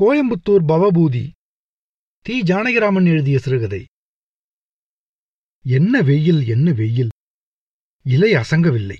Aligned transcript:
கோயம்புத்தூர் 0.00 0.64
பவபூதி. 0.68 1.30
தி. 2.20 2.42
ஜானகிராமன் 2.42 3.06
எழுதிய 3.06 3.38
சிறுகதை. 3.38 3.84
என்ன 5.64 6.02
வெயில் 6.02 6.46
என்ன 6.46 6.72
வெயில். 6.72 7.08
இலை 8.02 8.32
அசங்கவில்லை. 8.32 8.98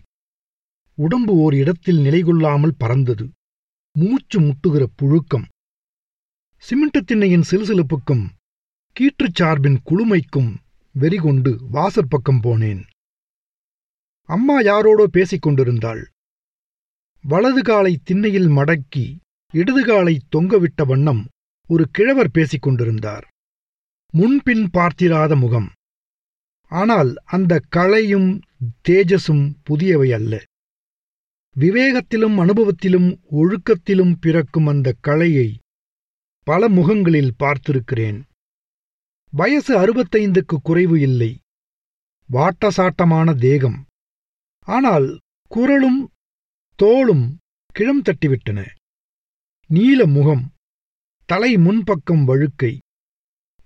உடம்பு 0.94 1.34
ஓர் 1.34 1.54
இடத்தில் 1.54 1.96
நிலைகொள்ளாமல் 1.96 2.72
பறந்தது. 2.78 3.32
மூச்சு 3.92 4.40
முட்டுகிற 4.40 4.86
புழுக்கம். 5.02 5.44
சிமெண்ட் 6.56 6.98
திண்ணையின் 7.06 7.44
சிலுசிலுப்புக்கும் 7.50 8.28
கீற்றுச் 9.00 9.34
சார்பின் 9.34 9.80
குளுமைக்கும் 9.84 10.56
வெறிகொண்டு 11.00 11.58
வாசற்பக்கம் 11.72 12.40
போனேன். 12.42 12.82
அம்மா 14.22 14.60
யாரோடோ 14.60 15.06
பேசிக் 15.06 15.42
கொண்டிருந்தாள். 15.42 16.10
வலது 17.22 17.62
காலை 17.62 18.00
திண்ணையில் 18.04 18.48
மடக்கி 18.48 19.22
இடதுகாலை 19.54 20.14
தொங்கவிட்ட 20.36 20.82
வண்ணம் 20.86 21.22
ஒரு 21.68 21.84
கிழவர் 21.90 22.30
பேசிக் 22.30 22.62
கொண்டிருந்தார் 22.62 23.24
முன்பின் 24.14 24.64
பார்த்திராத 24.70 25.36
முகம். 25.36 25.68
ஆனால் 26.72 27.10
அந்த 27.24 27.52
களையும் 27.68 28.28
தேஜஸும் 28.88 29.44
புதியவை 29.62 30.08
அல்ல. 30.12 30.42
விவேகத்திலும் 31.56 32.36
அனுபவத்திலும் 32.42 33.08
ஒழுக்கத்திலும் 33.32 34.14
பிறக்கும் 34.20 34.66
அந்த 34.66 34.94
களையை 35.00 35.48
பல 36.46 36.68
முகங்களில் 36.68 37.34
பார்த்திருக்கிறேன். 37.38 38.20
வயசு 39.32 39.72
அறுபத்தைந்துக்கு 39.78 40.56
குறைவு 40.62 40.96
இல்லை. 41.00 41.30
வாட்டசாட்டமான 42.30 43.28
தேகம். 43.38 43.78
ஆனால் 44.68 45.08
குரலும் 45.50 46.00
தோளும் 46.78 47.26
கிழம் 47.72 48.02
தட்டிவிட்டன. 48.02 48.60
நீல 49.74 50.06
முகம் 50.06 50.42
தலை 51.28 51.50
முன்பக்கம் 51.56 52.24
வழுக்கை 52.24 52.70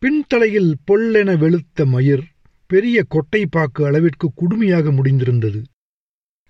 பின்தலையில் 0.03 0.71
பொல்லென 0.87 1.31
வெளுத்த 1.43 1.87
மயிர் 1.87 2.25
பெரிய 2.71 2.97
கொட்டைப்பாக்கு 3.11 3.83
அளவிற்கு 3.85 4.27
குடுமியாக 4.37 4.93
முடிந்திருந்தது. 4.93 5.61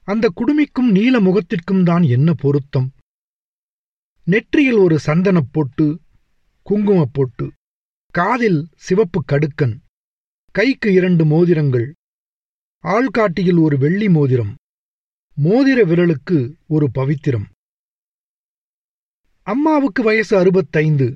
அந்த 0.09 0.31
குடுமிக்கும் 0.36 0.91
நீல 0.91 1.20
முகத்திற்கும் 1.20 1.84
தான் 1.84 2.05
என்ன 2.09 2.34
பொருத்தம்? 2.34 2.89
நெற்றியில் 4.27 4.79
ஒரு 4.79 4.97
சந்தனப் 5.06 5.53
பொட்டு 5.53 5.86
குங்குமப் 6.67 7.12
பொட்டு 7.12 7.47
காதில் 8.14 8.61
சிவப்பு 8.77 9.20
கடுக்கன் 9.25 9.77
கைக்கு 10.55 10.91
இரண்டு 10.92 11.25
மோதிரங்கள் 11.25 11.89
ஆள்காட்டியில் 12.84 13.61
ஒரு 13.61 13.79
வெள்ளி 13.79 14.09
மோதிரம் 14.09 14.53
மோதிர 15.36 15.81
விரலுக்கு 15.91 16.39
ஒரு 16.67 16.86
பவித்திரம். 16.95 17.47
அம்மாவுக்கு 19.49 20.03
வயசு 20.03 20.35
அறுபத்தைந்து. 20.39 21.09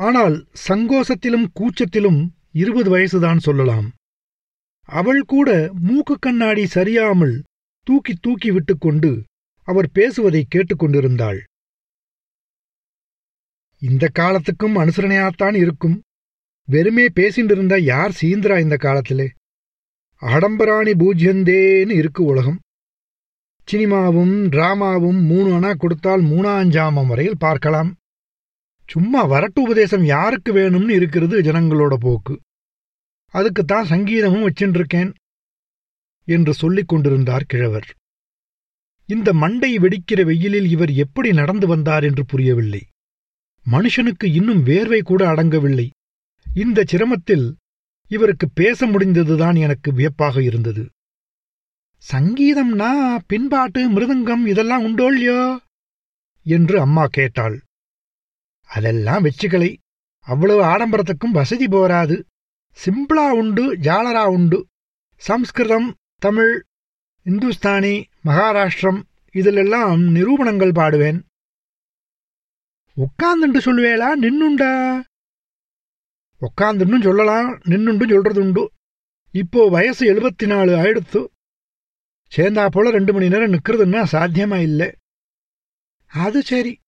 ஆனால் 0.00 0.36
சங்கோசத்திலும் 0.68 1.46
கூச்சத்திலும் 1.58 2.20
இருபது 2.52 2.88
வயசுதான் 2.94 3.40
சொல்லலாம். 3.46 3.88
அவள் 4.88 5.22
கூட 5.24 5.48
மூக்கு 5.80 6.14
கண்ணாடி 6.18 6.64
சரியாமல் 6.74 7.36
தூக்கி 7.86 8.14
தூக்கி 8.20 8.50
விட்டுக்கொண்டு 8.50 9.10
அவர் 9.68 9.88
பேசுவதை 9.90 10.42
கேட்டுக்கொண்டிருந்தாள். 10.54 11.40
இந்த 13.82 14.04
காலத்துக்கும் 14.12 14.76
அனுசரணையாத்தான் 14.76 15.56
இருக்கும். 15.62 15.96
வெறுமே 16.68 17.06
பேசிண்டிருந்தா 17.18 17.78
யார் 17.82 18.12
சீந்திரா 18.20 18.56
இந்த 18.60 18.76
காலத்திலே? 18.76 19.28
ஆடம்பராணி 20.22 20.92
பூஜ்யந்தேன்னு 21.02 21.94
இருக்கு 22.00 22.22
உலகம். 22.24 22.58
சினிமாவும் 23.70 24.34
டிராமாவும் 24.54 25.20
மூணு 25.26 25.50
அணா 25.58 25.72
கொடுத்தால் 25.76 26.22
மூணாஞ்சாமம் 26.22 27.06
வரையில் 27.06 27.38
பார்க்கலாம். 27.38 27.90
சும்மா 28.88 29.20
வரட்டு 29.30 29.60
உபதேசம் 29.60 30.04
யாருக்கு 30.04 30.52
வேணும்னு 30.52 30.90
இருக்கிறது 30.90 31.40
ஜனங்களோட 31.40 31.94
போக்கு. 31.94 32.34
அதுக்குத்தான் 33.34 33.86
சங்கீதமும் 33.86 34.46
வச்சின்றிருக்கேன் 34.48 35.12
என்று 36.28 36.54
சொல்லிக் 36.54 36.88
கொண்டிருந்தார் 36.88 37.44
கிழவர். 37.46 37.88
இந்த 39.08 39.32
மண்டை 39.32 39.78
வெடிக்கிற 39.78 40.24
வெயிலில் 40.24 40.68
இவர் 40.70 40.92
எப்படி 40.94 41.32
நடந்து 41.32 41.66
வந்தார் 41.66 42.04
என்று 42.04 42.24
புரியவில்லை. 42.24 42.82
மனுஷனுக்கு 43.66 44.24
இன்னும் 44.24 44.62
வேர்வை 44.66 45.00
கூட 45.00 45.22
அடங்கவில்லை. 45.32 45.90
இந்த 46.54 46.84
சிரமத்தில் 46.92 47.46
இவருக்கு 48.10 48.46
பேச 48.50 48.86
முடிந்ததுதான் 48.86 49.54
எனக்கு 49.54 49.92
வியப்பாக 49.92 50.42
இருந்தது. 50.42 50.82
சங்கீதம்னா 52.10 52.90
பின்பாட்டு 53.26 53.80
மிருதங்கம் 53.90 54.46
இதெல்லாம் 54.46 54.82
உண்டோல்லையோ 54.82 55.58
என்று 56.46 56.80
அம்மா 56.80 57.06
கேட்டாள். 57.06 57.56
அதெல்லாம் 58.70 59.24
வெச்சுக்களை 59.24 59.76
அவ்வளவு 60.26 60.62
ஆடம்பரத்துக்கும் 60.64 61.36
வசதி 61.38 61.68
போராது. 61.68 62.24
சிம்பிளா 62.78 63.26
உண்டு 63.30 63.64
ஜாலரா 63.76 64.24
உண்டு. 64.26 64.58
சம்ஸ்கிருதம் 65.16 65.94
தமிழ் 66.18 66.52
இந்துஸ்தானி 67.26 67.94
மகாராஷ்டிரம் 68.24 69.00
இதிலெல்லாம் 69.34 70.00
நிரூபணங்கள் 70.16 70.76
பாடுவேன். 70.80 71.20
உட்காந்துண்டு 72.96 73.60
சொல்லுவேளா 73.66 74.08
நின்னுண்டா? 74.24 74.72
உட்காந்துண்டும் 76.40 77.02
சொல்லலாம் 77.02 77.50
நின்னுண்டு 77.70 78.08
சொல்றது 78.12 78.40
உண்டு 78.40 78.70
இப்போ 79.32 79.68
வயசு 79.68 80.02
எழுபத்தி 80.14 80.46
நாலு 80.46 80.72
ஆயிடுத்து. 80.76 81.20
சேர்ந்தா 82.36 82.66
போல 82.70 82.90
ரெண்டு 82.90 83.12
மணி 83.12 83.28
நேரம் 83.28 83.52
நிற்கிறதுன்னா 83.52 84.04
சாத்தியமா 84.12 84.62
இல்லை. 84.62 84.92
அது 86.06 86.42
சரி. 86.42 86.78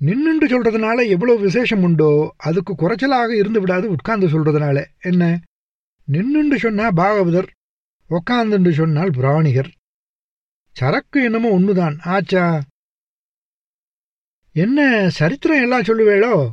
நின்னுண்டு 0.00 0.46
சொல்றதுனால 0.46 1.08
எவ்வளவு 1.08 1.38
விசேஷம் 1.38 1.82
உண்டோ 1.82 2.34
அதுக்கு 2.36 2.74
குறைச்சலாக 2.74 3.30
இருந்து 3.30 3.60
விடாது 3.60 3.90
உட்கார்ந்து 3.90 4.28
சொல்றதுனால. 4.28 4.84
என்ன? 4.98 5.40
நின்னுண்டு 6.12 6.56
சொன்னா 6.56 6.90
பாகவதர் 6.90 7.48
உக்காந்துண்டு 8.10 8.72
சொன்னால் 8.72 9.10
புராணிகர். 9.10 9.70
சரக்கு 10.70 11.24
என்னமோ 11.24 11.58
ஒண்ணுதான். 11.58 12.00
ஆச்சா. 12.02 12.62
என்ன 14.52 15.08
சரித்திரம் 15.08 15.62
எல்லாம் 15.62 15.82
சொல்லுவேளோ? 15.82 16.50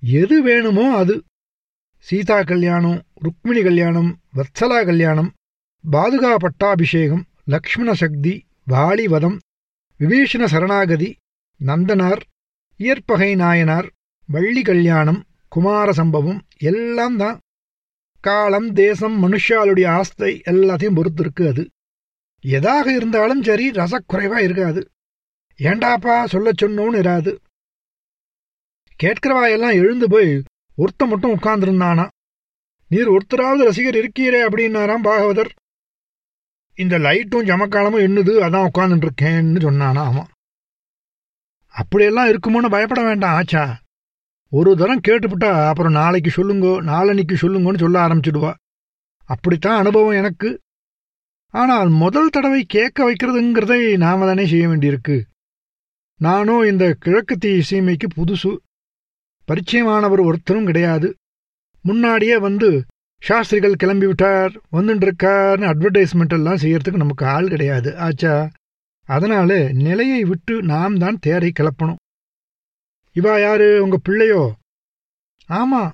எது 0.00 0.42
வேணுமோ 0.42 0.96
அது. 0.96 1.22
சீதா 1.98 2.42
கல்யாணம் 2.42 3.02
ருக்மிணி 3.14 3.62
கல்யாணம் 3.62 4.20
வத்சலா 4.34 4.84
கல்யாணம் 4.84 5.32
பாதுகா 5.90 6.36
பட்டாபிஷேகம் 6.36 7.24
லக்ஷ்மண 7.44 7.94
சக்தி 7.94 8.44
வாலிவதம் 8.70 9.38
விபீஷண 10.00 10.44
சரணாகதி 10.44 11.16
நந்தனார் 11.64 12.22
இயற்பகை 12.78 13.36
நாயனார் 13.36 13.90
வள்ளி 14.26 14.62
கல்யாணம் 14.62 15.24
குமார 15.48 15.92
சம்பவம் 15.92 16.40
எல்லாம் 16.58 17.16
தான் 17.16 17.38
காலம் 18.20 18.72
தேசம் 18.72 19.22
மனுஷாளுடைய 19.22 19.86
ஆஸ்தை 19.88 20.42
எல்லாத்தையும் 20.50 20.98
பொறுத்திருக்கு 20.98 21.48
அது. 21.48 21.68
எதாக 22.40 22.94
இருந்தாலும் 22.94 23.42
சரி 23.42 23.70
ரசக்குறைவா 23.70 24.38
இருக்காது. 24.38 24.88
ஏண்டாப்பா 25.58 26.24
சொல்ல 26.24 26.50
சொன்னோன்னு 26.62 26.96
இராது. 26.96 27.36
கேட்கிறவா 29.04 29.50
எல்லாம் 29.50 29.76
எழுந்து 29.82 30.08
போய் 30.08 30.42
ஒருத்த 30.78 31.06
மட்டும் 31.06 31.38
உட்கார்ந்துருந்தானா? 31.38 32.08
நீர் 32.88 33.10
ஒருத்தராவது 33.10 33.64
ரசிகர் 33.64 33.94
இருக்கீரே 33.94 34.42
அப்படின்னாராம் 34.48 35.06
பாகவதர். 35.08 35.52
இந்த 36.76 36.98
லைட்டும் 36.98 37.48
ஜமக்காலமும் 37.48 38.04
என்னது 38.06 38.32
அதான் 38.46 38.68
உட்காந்துட்டு 38.68 39.08
இருக்கேன்னு 39.08 39.60
சொன்னானா 39.60 40.04
அவன். 40.04 40.26
அப்படியெல்லாம் 41.68 42.26
இருக்குமோன்னு 42.26 42.70
பயப்பட 42.70 43.02
வேண்டாம் 43.02 43.34
ஆச்சா. 43.34 43.80
ஒரு 44.50 44.76
தரம் 44.76 45.00
கேட்டுவிட்டா 45.08 45.68
அப்புறம் 45.68 45.92
நாளைக்கு 45.92 46.30
சொல்லுங்கோ 46.30 46.72
நாளன்னைக்கு 46.84 47.36
சொல்லுங்கோன்னு 47.40 47.78
சொல்ல 47.78 48.06
ஆரம்பிச்சிடுவா. 48.06 48.54
அப்படித்தான் 49.24 49.78
அனுபவம் 49.78 50.16
எனக்கு. 50.16 50.60
ஆனால் 51.50 51.88
முதல் 51.88 52.28
தடவை 52.28 52.64
கேட்க 52.64 53.12
வைக்கிறதுங்கிறதை 53.12 53.96
நாம 53.96 54.26
தானே 54.26 54.46
செய்ய 54.46 54.68
வேண்டியிருக்கு. 54.68 55.22
நானும் 56.18 56.62
இந்த 56.62 56.96
கிழக்கு 56.98 57.36
இசைமைக்கு 57.42 58.06
புதுசு. 58.16 58.56
பரிச்சயமானவர் 59.48 60.24
ஒருத்தரும் 60.24 60.64
கிடையாது. 60.64 61.14
முன்னாடியே 61.82 62.38
வந்து 62.38 62.84
சாஸ்திரிகள் 63.22 63.74
கிளம்பி 63.74 64.06
விட்டார் 64.06 64.60
வந்துட்டுருக்கார்னு 64.72 65.66
அட்வர்டைஸ்மெண்ட் 65.66 66.32
எல்லாம் 66.32 66.56
செய்யறதுக்கு 66.56 66.96
நமக்கு 66.96 67.26
ஆள் 67.26 67.48
கிடையாது. 67.48 67.98
ஆச்சா? 67.98 68.50
அதனால 69.04 69.72
நிலையை 69.72 70.24
விட்டு 70.24 70.62
நாம் 70.62 70.98
தான் 70.98 71.18
தேரை 71.18 71.52
கிளப்பணும். 71.60 71.96
இவா 73.14 73.40
யாரு? 73.40 73.82
உங்க 73.82 73.98
பிள்ளையோ? 73.98 74.54
ஆமா. 75.48 75.92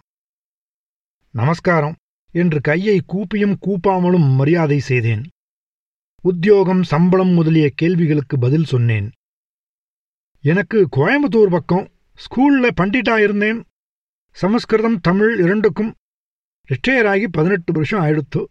நமஸ்காரம். 1.31 1.95
என்று 2.33 2.61
கையை 2.61 3.03
கூப்பியும் 3.09 3.57
கூப்பாமலும் 3.67 4.37
மரியாதை 4.37 4.79
செய்தேன். 4.79 5.25
உத்தியோகம் 6.23 6.83
சம்பளம் 6.83 7.29
முதலிய 7.29 7.71
கேள்விகளுக்கு 7.75 8.39
பதில் 8.39 8.65
சொன்னேன். 8.65 9.11
எனக்கு 10.41 10.89
கோயம்புத்தூர் 10.97 11.51
பக்கம் 11.51 11.89
ஸ்கூல்ல 12.15 12.71
பண்டிட்டா 12.81 13.23
இருந்தேன். 13.23 13.65
சமஸ்கிருதம் 14.31 15.01
தமிழ் 15.01 15.41
இரண்டுக்கும் 15.41 15.95
ரிட்டையர் 16.73 17.09
ஆகி 17.09 17.29
பதினெட்டு 17.29 17.73
வருஷம் 17.73 18.03
ஆயிடுத்து. 18.05 18.45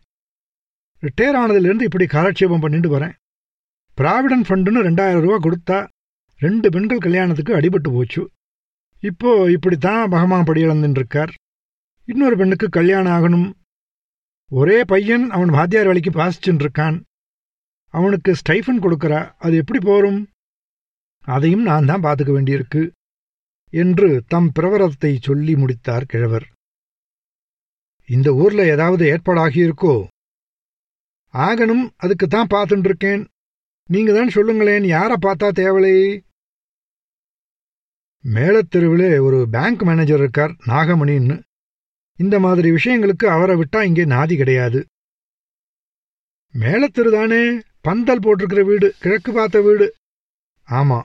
ரிட்டையர் 1.01 1.38
ஆனதுலேருந்து 1.41 1.81
இப்படி 1.81 2.06
காலட்சேபம் 2.06 2.59
பண்ணிட்டு 2.59 3.00
வரேன். 3.00 3.13
ப்ராவிடன்ட் 3.97 4.47
ஃபண்டுன்னு 4.50 4.85
ரெண்டாயிரம் 4.88 5.23
ரூபா 5.25 5.38
கொடுத்தா 5.38 5.88
ரெண்டு 6.38 6.69
பெண்கள் 6.69 6.97
கல்யாணத்துக்கு 6.97 7.56
அடிபட்டு 7.56 7.89
போச்சு. 7.91 8.29
இப்போ 9.00 9.51
இப்படித்தான் 9.51 10.09
பகமான் 10.09 10.44
படியிழந்துருக்கார் 10.44 11.31
இன்னொரு 12.06 12.38
பெண்ணுக்கு 12.38 12.69
கல்யாணம் 12.69 13.15
ஆகணும். 13.18 13.50
ஒரே 14.50 14.83
பையன் 14.83 15.29
அவன் 15.29 15.50
வாத்தியார் 15.50 15.85
வேலைக்கு 15.85 16.12
வாசிச்சுட்டு 16.12 16.63
இருக்கான். 16.63 17.01
அவனுக்கு 17.94 18.31
ஸ்டைஃபன் 18.31 18.83
கொடுக்கறா. 18.85 19.31
அது 19.38 19.56
எப்படி 19.56 19.79
போரும்? 19.79 20.27
அதையும் 21.25 21.62
நான் 21.62 21.85
தான் 21.85 22.03
பார்த்துக்க 22.03 22.31
வேண்டியிருக்கு. 22.38 22.91
என்று 23.69 24.24
தம் 24.27 24.51
பிரவரத்தை 24.59 25.17
சொல்லி 25.21 25.56
முடித்தார் 25.56 26.06
கிழவர். 26.06 26.47
இந்த 28.09 28.33
ஊர்ல 28.33 28.65
ஏதாவது 28.65 29.06
ஏற்பாடாகியிருக்கோ? 29.06 30.07
ஆகணும் 31.33 31.89
அதுக்கு 31.95 32.27
தான் 32.27 32.48
பார்த்துட்டு 32.48 32.83
இருக்கேன் 32.83 33.27
நீங்க 33.89 34.13
தான் 34.13 34.30
சொல்லுங்களேன் 34.30 34.83
யார 34.83 35.13
பார்த்தா 35.21 35.50
தேவலை? 35.51 36.21
மேலத்தெருவிலே 38.24 39.21
ஒரு 39.21 39.48
பேங்க் 39.51 39.83
மேனேஜர் 39.83 40.19
இருக்கார் 40.19 40.51
நாகமணின்னு. 40.68 41.42
இந்த 42.18 42.39
மாதிரி 42.39 42.71
விஷயங்களுக்கு 42.71 43.25
அவரை 43.25 43.56
விட்டா 43.56 43.83
இங்கே 43.83 44.06
நாதி 44.06 44.36
கிடையாது. 44.36 44.86
மேலத்தெரு 46.53 47.12
தானே 47.12 47.62
பந்தல் 47.81 48.19
போட்டிருக்கிற 48.19 48.63
வீடு 48.63 48.94
கிழக்கு 49.00 49.33
பார்த்த 49.33 49.62
வீடு. 49.62 49.95
ஆமா. 50.68 51.01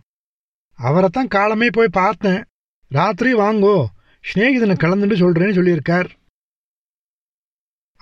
அவரைத்தான் 0.78 1.28
காலமே 1.28 1.68
போய் 1.72 1.88
பார்த்தேன். 1.88 2.42
ராத்திரி 2.88 3.34
வாங்கோ 3.34 3.84
ஸ்நேகிதனை 4.24 4.74
கலந்துட்டு 4.76 5.16
சொல்றேன்னு 5.22 5.58
சொல்லியிருக்கார். 5.58 6.08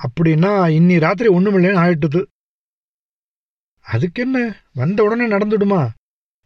அப்படின்னா 0.04 0.52
இன்னி 0.78 1.00
ராத்திரி 1.00 1.28
ஒன்றுமில்லேன்னு 1.34 1.82
ஆயிட்டுது. 1.84 2.24
அதுக்கென்ன? 3.92 4.54
வந்த 4.74 5.02
உடனே 5.02 5.26
நடந்துடுமா? 5.26 5.88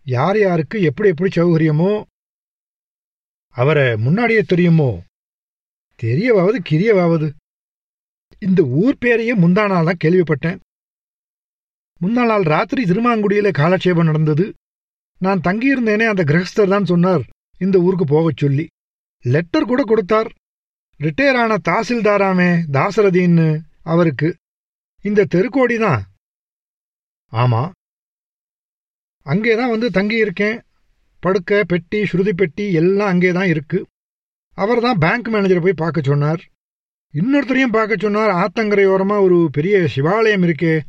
யார் 0.05 0.39
யாருக்கு 0.39 0.83
எப்படி 0.83 1.09
எப்படி 1.09 1.41
சௌகரியமோ? 1.41 2.03
அவரை 3.49 3.97
முன்னாடியே 3.97 4.43
தெரியுமோ? 4.43 5.03
தெரியவாவது 6.03 6.59
கிரியவாவது. 6.71 7.33
இந்த 8.39 8.63
ஊர் 8.63 8.97
பேரையே 9.01 9.35
முந்தா 9.35 9.67
நாள் 9.69 9.85
தான் 9.85 10.01
கேள்விப்பட்டேன். 10.05 10.59
முந்தா 12.01 12.27
நாள் 12.27 12.43
ராத்திரி 12.43 12.85
திருமாங்குடியில 12.85 13.51
காலட்சேபம் 13.51 14.05
நடந்தது. 14.05 14.55
நான் 15.19 15.41
தங்கியிருந்தேனே 15.41 16.09
அந்த 16.09 16.25
கிரகஸ்தர் 16.25 16.69
தான் 16.69 16.85
சொன்னார் 16.85 17.23
இந்த 17.59 17.79
ஊருக்கு 17.79 18.05
போகச் 18.05 18.37
சொல்லி. 18.37 18.67
லெட்டர் 19.21 19.65
கூட 19.65 19.83
கொடுத்தார். 19.85 20.33
ரிட்டையர் 20.99 21.37
ஆன 21.37 21.57
தாசில்தாராமே 21.69 22.63
தாசரதின்னு 22.73 23.61
அவருக்கு 23.83 24.37
இந்த 25.03 25.25
தெருக்கோடி 25.25 25.79
தான். 25.79 26.05
ஆமா. 27.33 27.71
அங்கேதான் 29.23 29.71
வந்து 29.71 29.89
தங்கியிருக்கேன். 29.89 30.61
படுக்க 31.21 31.65
பெட்டி 31.65 32.03
ஸ்ருதி 32.03 32.33
பெட்டி 32.33 32.73
எல்லாம் 32.73 33.09
அங்கே 33.09 33.33
தான் 33.33 33.47
இருக்கு. 33.47 33.87
அவர் 34.55 34.81
தான் 34.81 34.99
பேங்க் 34.99 35.29
மேனேஜரை 35.29 35.63
போய் 35.63 35.73
பார்க்க 35.73 36.01
சொன்னார். 36.01 36.45
இன்னொருத்தரையும் 37.13 37.73
பார்க்க 37.73 37.97
சொன்னார். 37.99 38.31
ஆத்தங்கரையோரமா 38.31 39.21
ஒரு 39.21 39.49
பெரிய 39.53 39.89
சிவாலயம் 39.95 40.45
இருக்கே. 40.47 40.81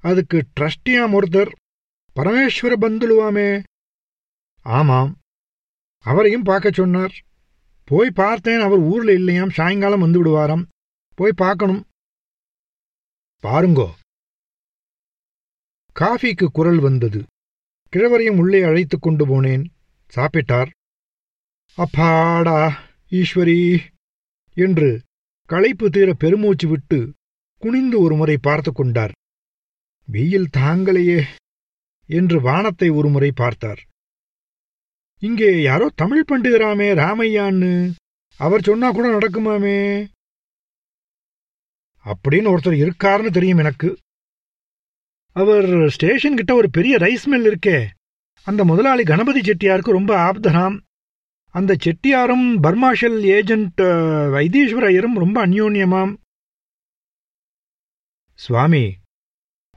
அதுக்கு 0.00 0.46
ட்ரஸ்டியாம் 0.60 1.18
ஒருத்தர். 1.18 1.52
பரமேஸ்வர 2.16 2.72
பந்துலுவாமே. 2.80 3.62
ஆமாம். 4.62 5.18
அவரையும் 5.98 6.42
பார்க்க 6.42 6.70
சொன்னார். 6.72 7.14
போய் 7.84 8.10
பார்த்தேன் 8.10 8.60
அவர் 8.60 8.78
ஊர்ல 8.78 9.12
இல்லையாம் 9.12 9.50
சாயங்காலம் 9.50 10.00
வந்து 10.00 10.24
விடுவாராம். 10.24 10.66
போய் 11.14 11.32
பார்க்கணும். 11.36 11.86
பாருங்கோ. 13.42 13.90
காஃபிக்கு 15.92 16.50
குரல் 16.52 16.78
வந்தது. 16.78 17.24
கிழவரையும் 17.96 18.38
உள்ளே 18.38 18.62
அழைத்துக் 18.62 19.02
கொண்டு 19.02 19.26
போனேன். 19.26 19.64
சாப்பிட்டார். 20.14 20.70
அப்பாடா 21.76 22.82
ஈஸ்வரி 23.10 23.78
என்று 24.54 25.02
களைப்பு 25.44 25.90
தீர 25.90 26.12
பெருமூச்சு 26.12 26.68
விட்டு 26.68 27.14
குனிந்து 27.58 28.00
ஒருமுறை 28.00 28.38
பார்த்து 28.38 28.72
கொண்டார். 28.72 29.12
வெயில் 30.06 30.48
தாங்களையே 30.50 31.24
என்று 32.06 32.40
வானத்தை 32.40 32.88
ஒருமுறை 32.88 33.32
பார்த்தார். 33.34 33.82
இங்கே 35.24 35.62
யாரோ 35.62 35.90
தமிழ் 35.94 36.24
பண்டிதராமே 36.28 36.88
ராமையான்னு. 37.02 37.92
அவர் 38.36 38.62
சொன்னா 38.62 38.90
கூட 38.90 39.08
நடக்குமாமே? 39.08 40.06
அப்படின்னு 42.04 42.50
ஒருத்தர் 42.54 42.80
இருக்காருன்னு 42.84 43.30
தெரியும் 43.30 43.58
எனக்கு. 43.58 43.98
அவர் 45.32 45.88
ஸ்டேஷன் 45.88 46.36
கிட்ட 46.36 46.54
ஒரு 46.54 46.70
பெரிய 46.70 46.96
ரைஸ் 46.96 47.24
மில் 47.24 47.46
இருக்கே. 47.46 47.86
அந்த 48.44 48.64
முதலாளி 48.64 49.04
கணபதி 49.04 49.40
செட்டியாருக்கு 49.40 49.90
ரொம்ப 49.90 50.32
ஆப்தனாம் 50.32 50.80
அந்த 51.50 51.76
செட்டியாரும் 51.84 52.60
பர்மாஷல் 52.60 53.22
ஏஜென்ட் 53.22 53.80
வைத்தீஸ்வர 54.36 54.86
ஐயரும் 54.86 55.16
ரொம்ப 55.16 55.46
அந்யோன்யமாம். 55.46 56.16
சுவாமி 58.34 58.96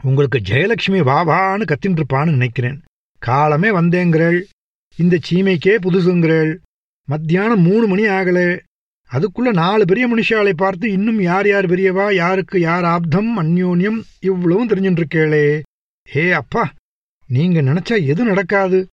உங்களுக்கு 0.03 0.37
ஜெயலட்சுமி 0.37 1.03
வா 1.03 1.25
வான்னு 1.25 1.71
கத்தின்னு 1.71 2.01
இருப்பான்னு 2.01 2.29
நினைக்கிறேன். 2.29 2.81
காலமே 3.19 3.69
வந்தேங்கிறேள். 3.69 4.43
இந்த 4.99 5.19
சீமைக்கே 5.29 5.73
புதுசுங்கிறேள். 5.77 6.57
மத்தியானம் 7.05 7.61
மூணு 7.61 7.87
மணி 7.87 8.03
ஆகலே. 8.03 8.65
அதுக்குள்ள 9.11 9.53
நாலு 9.53 9.85
பெரிய 9.85 10.15
மனுஷாலை 10.15 10.53
பார்த்து 10.53 10.91
இன்னும் 10.91 11.21
யார் 11.21 11.47
யார் 11.47 11.65
பெரியவா 11.65 12.13
யாருக்கு 12.15 12.59
யார் 12.59 12.83
ஆப்தம் 12.83 13.31
அந்யோன்யம் 13.37 13.99
இவ்வளவும் 14.19 14.69
தெரிஞ்சுட்டு 14.69 15.61
ஹே 16.03 16.31
அப்பா 16.31 16.73
நீங்க 17.27 17.61
நினைச்சா 17.61 18.05
எது 18.05 18.23
நடக்காது? 18.23 18.87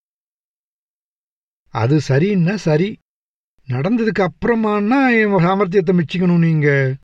அது 1.69 2.01
சரின்னா 2.09 2.55
சரி. 2.55 2.99
நடந்ததுக்கு 3.69 4.29
அப்புறமானா 4.29 5.01
என் 5.21 5.45
சாமர்த்தியத்தை 5.47 5.93
மிச்சிக்கணும் 5.93 6.39
நீங்க. 6.39 6.95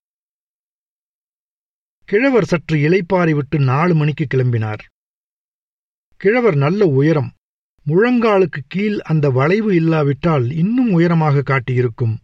கிழவர் 2.05 2.45
சற்று 2.45 2.77
இலைப்பாரி 2.77 3.35
விட்டு 3.35 3.59
நாலு 3.59 3.95
மணிக்கு 3.95 4.27
கிளம்பினார். 4.27 4.83
கிழவர் 6.17 6.57
நல்ல 6.57 6.87
உயரம் 6.87 7.31
முழங்காலுக்கு 7.87 8.59
கீழ் 8.67 8.99
அந்த 8.99 9.31
வளைவு 9.31 9.75
இல்லாவிட்டால் 9.75 10.51
இன்னும் 10.51 10.93
உயரமாக 10.93 11.43
காட்டியிருக்கும். 11.43 12.19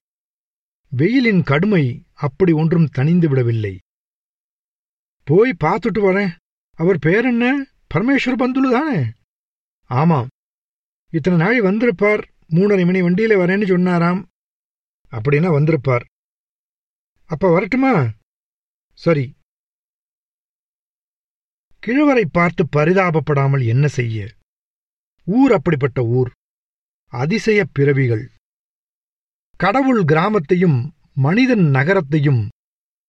வெயிலின் 0.90 1.42
கடுமை 1.42 2.04
அப்படி 2.14 2.52
ஒன்றும் 2.52 2.88
தணிந்து 2.96 3.26
விடவில்லை. 3.28 3.78
போய் 5.24 5.56
பார்த்துட்டு 5.64 5.98
வரேன். 5.98 6.36
அவர் 6.72 6.98
பேர் 6.98 7.24
என்ன? 7.24 7.62
பரமேஸ்வர் 7.94 8.38
பந்துலு 8.38 8.70
தானே? 8.70 9.10
ஆமாம். 9.84 10.28
இத்தனை 11.10 11.38
நாளை 11.38 11.60
வந்திருப்பார். 11.60 12.30
மூணரை 12.48 12.84
மணி 12.84 13.02
வண்டியில 13.02 13.38
வரேன்னு 13.38 13.66
சொன்னாராம். 13.66 14.26
அப்படின்னா 15.10 15.50
வந்திருப்பார். 15.50 16.04
அப்ப 17.26 17.50
வரட்டுமா? 17.50 18.10
சரி. 18.94 19.34
கிழவரை 21.86 22.24
பார்த்து 22.32 22.68
பரிதாபப்படாமல் 22.76 23.66
என்ன 23.66 23.86
செய்ய? 23.86 24.34
ஊர் 25.26 25.52
அப்படிப்பட்ட 25.52 26.02
ஊர். 26.02 26.30
அதிசயப் 27.06 27.70
பிறவிகள். 27.72 28.30
கடவுள் 29.56 30.04
கிராமத்தையும் 30.04 30.90
மனிதன் 31.14 31.70
நகரத்தையும் 31.70 32.48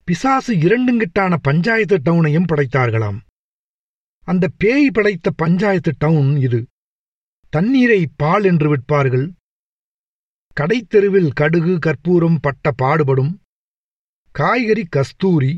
பிசாசு 0.03 0.55
இரண்டுங்கிட்டான 0.55 1.37
பஞ்சாயத்து 1.41 1.97
டவுனையும் 1.97 2.45
படைத்தார்களாம். 2.45 3.19
அந்த 4.19 4.49
பேய் 4.57 4.91
படைத்த 4.91 5.31
பஞ்சாயத்து 5.31 5.93
டவுன் 5.97 6.37
இது. 6.37 6.67
தண்ணீரை 7.49 8.07
பால் 8.15 8.43
என்று 8.43 8.69
விற்பார்கள். 8.69 9.33
கடைத்தெருவில் 10.53 11.31
கடுகு 11.33 11.79
கற்பூரம் 11.79 12.39
பட்ட 12.41 12.71
பாடுபடும். 12.71 13.41
காய்கறி 14.31 14.85
கஸ்தூரி. 14.85 15.57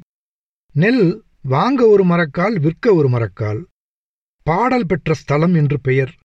நெல் 0.73 1.23
வாங்க 1.41 1.87
ஒரு 1.87 2.05
மரக்கால் 2.05 2.59
விற்க 2.59 2.93
ஒரு 2.93 3.09
மரக்கால். 3.09 3.65
பாடல் 4.43 4.85
பெற்ற 4.85 5.13
ஸ்தலம் 5.13 5.53
என்று 5.53 5.81
பெயர். 5.81 6.15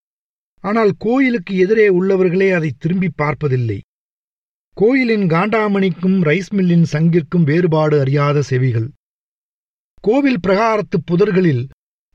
ஆனால் 0.65 0.93
கோயிலுக்கு 0.99 1.57
எதிரே 1.57 1.87
உள்ளவர்களே 1.89 2.49
அதை 2.55 2.71
திரும்பி 2.79 3.09
பார்ப்பதில்லை. 3.15 3.79
கோயிலின் 4.77 5.27
காண்டாமணிக்கும் 5.27 6.19
ரைஸ் 6.23 6.51
மில்லின் 6.53 6.87
சங்கிற்கும் 6.93 7.45
வேறுபாடு 7.45 8.01
அறியாத 8.01 8.43
செவிகள். 8.43 8.89
கோவில் 10.01 10.41
பிரகாரத்து 10.47 10.99
புதர்களில் 11.11 11.65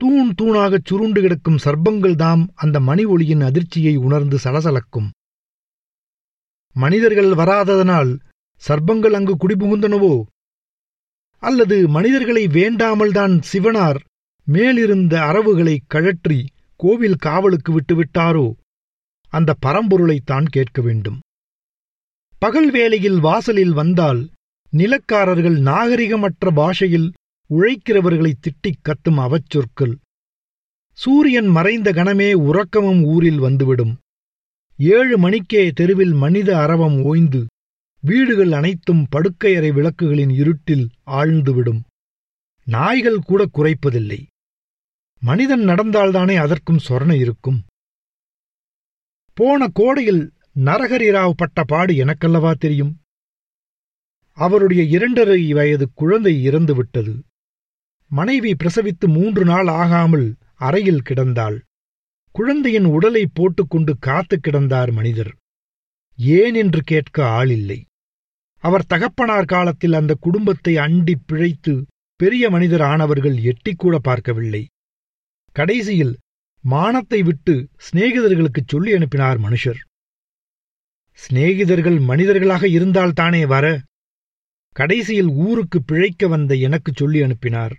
தூண் 0.00 0.30
தூணாகச் 0.42 0.86
சுருண்டு 0.86 1.20
கிடக்கும் 1.20 1.62
சர்ப்பங்கள்தாம் 1.64 2.42
அந்த 2.54 2.76
மணி 2.80 3.04
ஒளியின் 3.04 3.40
அதிர்ச்சியை 3.40 3.94
உணர்ந்து 3.96 4.36
சலசலக்கும். 4.44 5.08
மனிதர்கள் 6.76 7.30
வராததனால் 7.32 8.12
சர்ப்பங்கள் 8.62 9.14
அங்கு 9.18 9.34
குடிபுகுந்தனவோ? 9.36 10.14
அல்லது 11.42 11.76
மனிதர்களை 11.88 12.44
வேண்டாமல்தான் 12.58 13.34
சிவனார் 13.52 14.00
மேலிருந்த 14.46 15.14
அரவுகளை 15.20 15.76
கழற்றி 15.86 16.40
கோவில் 16.82 17.16
காவலுக்கு 17.16 17.80
விட்டுவிட்டாரோ? 17.80 18.52
அந்த 19.28 19.54
பரம்பொருளைத்தான் 19.66 20.44
கேட்க 20.44 20.82
வேண்டும். 20.82 21.18
பகல் 22.38 22.70
வேளையில் 22.70 23.20
வாசலில் 23.20 23.72
வந்தால் 23.72 24.28
நிலக்காரர்கள் 24.72 25.58
நாகரிகமற்ற 25.60 26.54
பாஷையில் 26.54 27.12
உழைக்கிறவர்களை 27.50 28.32
திட்டிக் 28.40 28.82
கத்தும் 28.82 29.18
அவச்சொற்கள். 29.18 29.94
சூரியன் 30.92 31.46
மறைந்த 31.46 31.92
கணமே 31.92 32.32
உறக்கமும் 32.32 33.02
ஊரில் 33.04 33.38
வந்துவிடும். 33.38 33.98
ஏழு 34.78 35.18
மணிக்கே 35.18 35.70
தெருவில் 35.70 36.12
மனித 36.12 36.58
அரவம் 36.58 37.02
ஓய்ந்து 37.02 37.46
வீடுகள் 38.00 38.52
அனைத்தும் 38.52 39.06
படுக்கையறை 39.16 39.70
விளக்குகளின் 39.72 40.34
இருட்டில் 40.34 40.88
ஆழ்ந்துவிடும். 41.06 41.80
நாய்கள் 42.64 43.18
கூட 43.18 43.46
குறைப்பதில்லை. 43.54 44.26
மனிதன் 45.22 45.60
நடந்தால்தானே 45.60 46.36
அதற்கும் 46.36 46.84
சொரணை 46.88 47.16
இருக்கும். 47.18 47.58
போன 49.32 49.68
கோடையில் 49.68 50.22
நரஹரிராவ் 50.64 51.34
பட்ட 51.36 51.64
பாடு 51.64 51.94
எனக்கல்லவா 51.94 52.52
தெரியும்? 52.54 52.92
அவருடைய 54.38 54.82
இரண்டரை 54.82 55.52
வயது 55.52 55.86
குழந்தை 55.92 56.48
இறந்துவிட்டது. 56.48 57.14
மனைவி 58.10 58.52
பிரசவித்து 58.52 59.06
மூன்று 59.06 59.44
நாள் 59.44 59.66
ஆகாமல் 59.66 60.36
அறையில் 60.54 61.06
கிடந்தாள். 61.08 61.58
குழந்தையின் 62.34 62.84
உடலை 62.84 63.26
போட்டுக்கொண்டு 63.26 63.92
காத்து 63.98 64.36
கிடந்தார் 64.38 64.92
மனிதர். 64.92 65.32
ஏன் 66.18 66.54
என்று 66.54 66.80
கேட்க 66.82 67.18
ஆளில்லை. 67.28 67.78
அவர் 68.64 68.86
தகப்பனார் 68.86 69.44
காலத்தில் 69.44 69.92
அந்த 69.92 70.12
குடும்பத்தை 70.20 70.74
அண்டி 70.76 71.14
பிழைத்து 71.26 71.74
பெரிய 72.20 72.50
மனிதர் 72.50 72.80
ஆனவர்கள் 72.80 73.36
எட்டிக்கூட 73.50 73.96
பார்க்கவில்லை. 74.02 74.62
கடைசியில் 75.52 76.18
மானத்தை 76.60 77.22
விட்டு 77.22 77.68
சிநேகிதர்களுக்குச் 77.76 78.68
சொல்லி 78.68 78.92
அனுப்பினார் 78.92 79.40
மனுஷர். 79.40 79.80
சிநேகிதர்கள் 81.18 82.00
மனிதர்களாக 82.00 82.66
இருந்தால்தானே 82.66 83.46
வர? 83.46 83.82
கடைசியில் 84.72 85.28
ஊருக்கு 85.28 85.82
பிழைக்க 85.82 86.26
வந்த 86.26 86.54
எனக்குச் 86.54 86.96
சொல்லி 86.96 87.22
அனுப்பினார். 87.22 87.76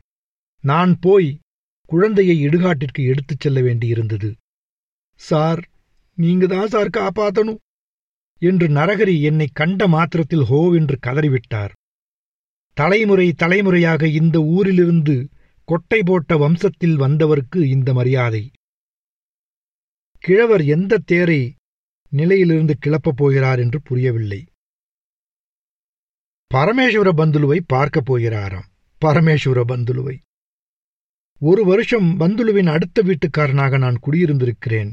நான் 0.62 0.98
போய் 1.00 1.40
குழந்தையை 1.86 2.48
இடுகாட்டிற்கு 2.48 3.06
எடுத்துச் 3.06 3.40
செல்ல 3.40 3.62
வேண்டியிருந்தது. 3.62 4.36
சார் 5.16 5.70
நீங்க 6.16 6.46
தான் 6.46 6.68
சார் 6.68 6.90
காப்பாத்தணும் 6.90 7.58
என்று 8.40 8.68
நரகரி 8.68 9.22
என்னை 9.22 9.50
கண்ட 9.54 9.88
மாத்திரத்தில் 9.88 10.42
ஹோவென்று 10.42 10.98
கதறிவிட்டார். 11.08 11.70
தலைமுறை 12.74 13.34
தலைமுறையாக 13.34 14.08
இந்த 14.08 14.40
ஊரிலிருந்து 14.40 15.30
கொட்டை 15.64 16.02
போட்ட 16.04 16.36
வம்சத்தில் 16.36 16.96
வந்தவருக்கு 16.96 17.70
இந்த 17.70 17.94
மரியாதை. 17.94 18.52
கிழவர் 20.20 20.64
எந்த 20.66 20.98
தேரை 20.98 21.56
நிலையிலிருந்து 22.10 22.78
கிளப்பப் 22.86 23.16
போகிறார் 23.16 23.60
என்று 23.60 23.82
புரியவில்லை. 23.82 24.46
பரமேஸ்வர 26.54 27.12
பந்துலுவை 27.12 27.60
பார்க்கப் 27.68 28.14
போகிறாராம். 28.14 28.66
பரமேஸ்வர 29.06 29.64
பந்துலுவை. 29.68 30.20
ஒரு 31.40 31.66
வருஷம் 31.66 32.20
பந்துலுவின் 32.20 32.70
அடுத்த 32.70 33.04
வீட்டுக்காரனாக 33.04 33.78
நான் 33.78 34.00
குடியிருந்திருக்கிறேன். 34.02 34.92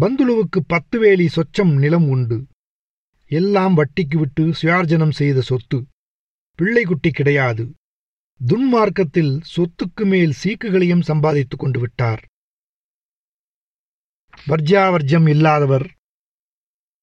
பந்துலுவுக்கு 0.00 0.60
பத்து 0.66 0.98
வேலி 0.98 1.28
சொச்சம் 1.36 1.78
நிலம் 1.78 2.08
உண்டு. 2.08 2.46
எல்லாம் 3.26 3.76
வட்டிக்கு 3.76 4.18
விட்டு 4.18 4.50
சுயார்ஜனம் 4.62 5.10
செய்த 5.10 5.40
சொத்து. 5.40 5.86
பிள்ளைக்குட்டி 6.58 7.10
கிடையாது. 7.10 7.74
துன்மார்க்கத்தில் 8.46 9.40
சொத்துக்கு 9.56 10.04
மேல் 10.04 10.32
சீக்குகளையும் 10.44 11.00
சம்பாதித்துக் 11.00 11.58
கொண்டு 11.58 11.80
விட்டார். 11.80 12.24
வர்ஜாவர்ஜம் 14.46 15.28
இல்லாதவர் 15.28 15.90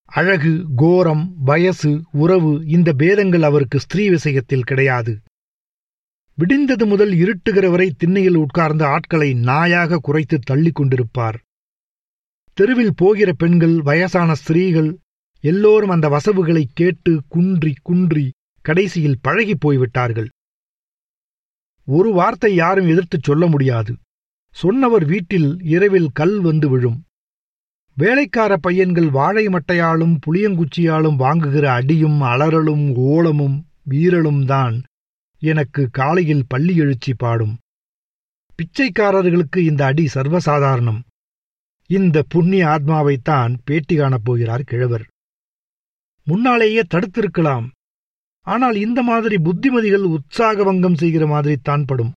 அழகு 0.06 0.66
கோரம் 0.76 1.36
வயசு 1.44 2.02
உறவு 2.12 2.66
இந்த 2.66 2.94
பேதங்கள் 2.94 3.44
அவருக்கு 3.44 3.80
ஸ்திரீ 3.80 4.10
விஷயத்தில் 4.10 4.64
கிடையாது. 4.64 5.22
விடிந்தது 6.38 6.86
முதல் 6.86 7.12
இருட்டுகிற 7.12 7.70
வரை 7.70 7.94
திண்ணையில் 7.98 8.36
உட்கார்ந்த 8.36 8.88
ஆட்களை 8.88 9.34
நாயாக 9.34 9.96
குறைத்து 9.96 10.40
தள்ளி 10.40 10.72
கொண்டிருப்பார். 10.72 11.36
தெருவில் 12.54 12.94
போகிற 12.96 13.34
பெண்கள் 13.34 13.82
வயசான 13.82 14.34
ஸ்திரீகள் 14.34 14.98
எல்லோரும் 15.40 15.90
அந்த 15.90 16.10
வசவுகளை 16.10 16.66
கேட்டு 16.74 17.24
குன்றி 17.28 17.74
குன்றி 17.82 18.34
கடைசியில் 18.62 19.20
பழகிப் 19.22 19.60
போய்விட்டார்கள். 19.60 20.30
ஒரு 21.90 22.12
வார்த்தை 22.12 22.56
யாரும் 22.56 22.88
எதிர்த்துச் 22.88 23.24
சொல்ல 23.24 23.48
முடியாது. 23.48 23.96
சொன்னவர் 24.52 25.06
வீட்டில் 25.06 25.64
இரவில் 25.64 26.10
கல் 26.14 26.42
வந்து 26.42 26.70
விழும். 26.70 27.04
வேலைக்கார 27.96 28.58
பையன்கள் 28.58 29.10
வாழை 29.10 29.48
மட்டையாலும் 29.48 30.18
புளியங்குச்சியாலும் 30.26 31.16
வாங்குகிற 31.16 31.72
அடியும் 31.72 32.22
அலறலும் 32.22 32.96
ஓலமும் 32.96 33.64
வீரலும் 33.84 34.46
தான் 34.46 34.84
எனக்கு 35.40 35.90
காலையில் 35.90 36.46
பள்ளி 36.48 36.76
எழுச்சி 36.76 37.14
பாடும். 37.14 37.58
பிச்சைக்காரர்களுக்கு 38.58 39.58
இந்த 39.58 39.86
அடி 39.86 40.10
சர்வசாதாரணம். 40.14 41.00
இந்த 41.88 42.24
புண்ணிய 42.28 42.66
ஆத்மாவைத்தான் 42.66 43.56
பேட்டி 43.64 43.96
காணப் 43.96 44.26
போகிறார் 44.26 44.64
கிழவர். 44.64 45.08
முன்னாலேயே 46.24 46.82
தடுத்திருக்கலாம். 46.94 47.68
ஆனால் 48.48 48.78
இந்த 48.86 49.00
மாதிரி 49.04 49.36
புத்திமதிகள் 49.38 50.06
உற்சாகபங்கம் 50.16 51.00
செய்கிற 51.02 51.24
மாதிரி 51.28 51.56
தான் 51.62 51.86
படும். 51.86 52.12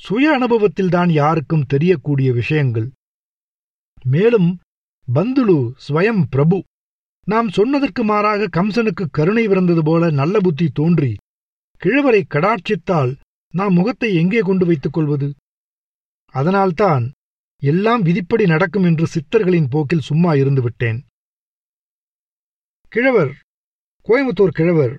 சுய 0.00 0.24
அனுபவத்தில்தான் 0.38 1.10
யாருக்கும் 1.12 1.68
தெரியக்கூடிய 1.72 2.30
விஷயங்கள். 2.32 2.88
மேலும் 4.04 4.50
பந்துலு 5.08 5.58
ஸ்வயம் 5.86 6.24
பிரபு. 6.30 6.58
நாம் 7.26 7.48
சொன்னதற்கு 7.48 8.02
மாறாக 8.04 8.48
கம்சனுக்கு 8.56 9.04
கருணை 9.10 9.44
பிறந்தது 9.48 9.82
போல 9.82 10.10
நல்ல 10.10 10.40
புத்தி 10.40 10.66
தோன்றி 10.72 11.12
கிழவரை 11.82 12.20
கடாட்சித்தால் 12.34 13.12
நாம் 13.54 13.74
முகத்தை 13.74 14.10
எங்கே 14.14 14.40
கொண்டு 14.40 14.64
வைத்துக் 14.66 14.92
கொள்வது? 14.92 15.28
அதனால்தான் 16.34 17.04
எல்லாம் 17.62 18.02
விதிப்படி 18.02 18.44
நடக்கும் 18.46 18.84
என்று 18.84 19.06
சித்தர்களின் 19.14 19.68
போக்கில் 19.70 20.06
சும்மா 20.10 20.32
இருந்து 20.34 20.62
விட்டேன் 20.62 20.98
கிழவர் 22.92 23.32
கோயம்புத்தூர் 24.06 24.56
கிழவர் 24.58 24.94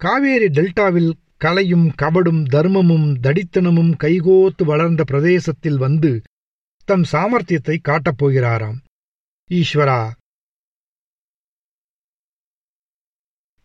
காவேரி 0.00 0.46
டெல்டாவில் 0.46 1.12
கலையும் 1.36 1.88
கபடும் 2.02 2.44
தர்மமும் 2.44 3.14
தடித்தனமும் 3.20 3.90
கைகோத்து 3.96 4.64
வளர்ந்த 4.64 5.04
பிரதேசத்தில் 5.04 5.76
வந்து 5.76 6.22
தம் 6.84 7.02
சாமர்த்தியத்தை 7.12 7.80
காட்டப் 7.80 8.24
போகிறாராம். 8.24 8.78
ஈஸ்வரா! 9.50 10.12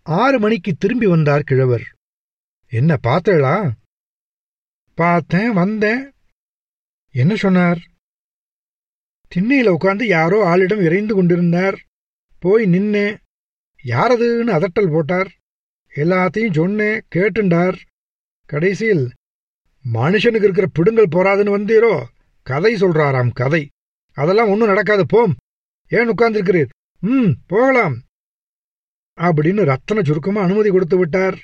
ஆறு 0.02 0.40
மணிக்கு 0.40 0.74
திரும்பி 0.74 1.06
வந்தார் 1.06 1.44
கிழவர். 1.44 1.96
என்ன 2.66 3.00
பார்த்தளா? 3.04 3.72
பார்த்தேன் 4.94 5.54
வந்தேன். 5.54 6.12
என்ன 7.10 7.36
சொன்னார்? 7.36 7.82
திண்ணையில 9.36 9.68
உட்கார்ந்து 9.68 10.08
யாரோ 10.08 10.56
ஆளிடம் 10.56 10.84
இறைந்து 10.84 11.16
கொண்டிருந்தார். 11.16 11.80
போய் 12.40 12.66
நின்னேன். 12.66 13.18
யாரதுன்னு 13.84 14.52
அதட்டல் 14.60 14.92
போட்டார்? 14.92 15.35
எல்லாத்தையும் 15.96 16.54
சொன்னேன் 16.54 17.02
கேட்டுண்டார். 17.16 17.78
கடைசியில் 18.46 19.12
மனுஷனுக்கு 19.94 20.44
இருக்கிற 20.44 20.68
பிடுங்கல் 20.80 21.10
போறாதுன்னு 21.10 21.60
வந்தீரோ? 21.60 22.04
கதை 22.44 22.76
சொல்றாராம் 22.76 23.32
கதை. 23.34 23.70
அதெல்லாம் 24.14 24.50
ஒன்றும் 24.50 24.68
நடக்காது 24.68 25.06
போம். 25.06 25.36
ஏன் 25.88 26.10
உட்கார்ந்திருக்கிறீர்? 26.10 26.70
ம் 27.00 27.32
போகலாம். 27.48 28.02
அப்படின்னு 29.20 29.76
ரத்தன 29.76 30.04
சுருக்கமா 30.04 30.42
அனுமதி 30.42 30.70
கொடுத்து 30.70 30.98
விட்டார். 30.98 31.40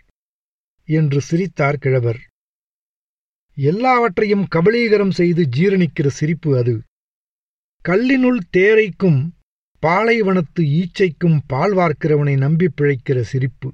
என்று 0.85 1.21
சிரித்தார் 1.21 1.77
கிழவர். 1.77 2.19
எல்லாவற்றையும் 3.55 4.47
கபலீகரம் 4.55 5.11
செய்து 5.11 5.47
ஜீரணிக்கிற 5.55 6.07
சிரிப்பு 6.07 6.57
அது. 6.57 6.81
கல்லினுள் 7.89 8.39
தேரைக்கும் 8.57 9.29
பாலைவனத்து 9.81 10.59
ஈச்சைக்கும் 10.59 11.39
பால் 11.47 11.73
வார்க்கிறவனை 11.73 12.37
நம்பி 12.37 12.67
பிழைக்கிற 12.81 13.21
சிரிப்பு. 13.21 13.73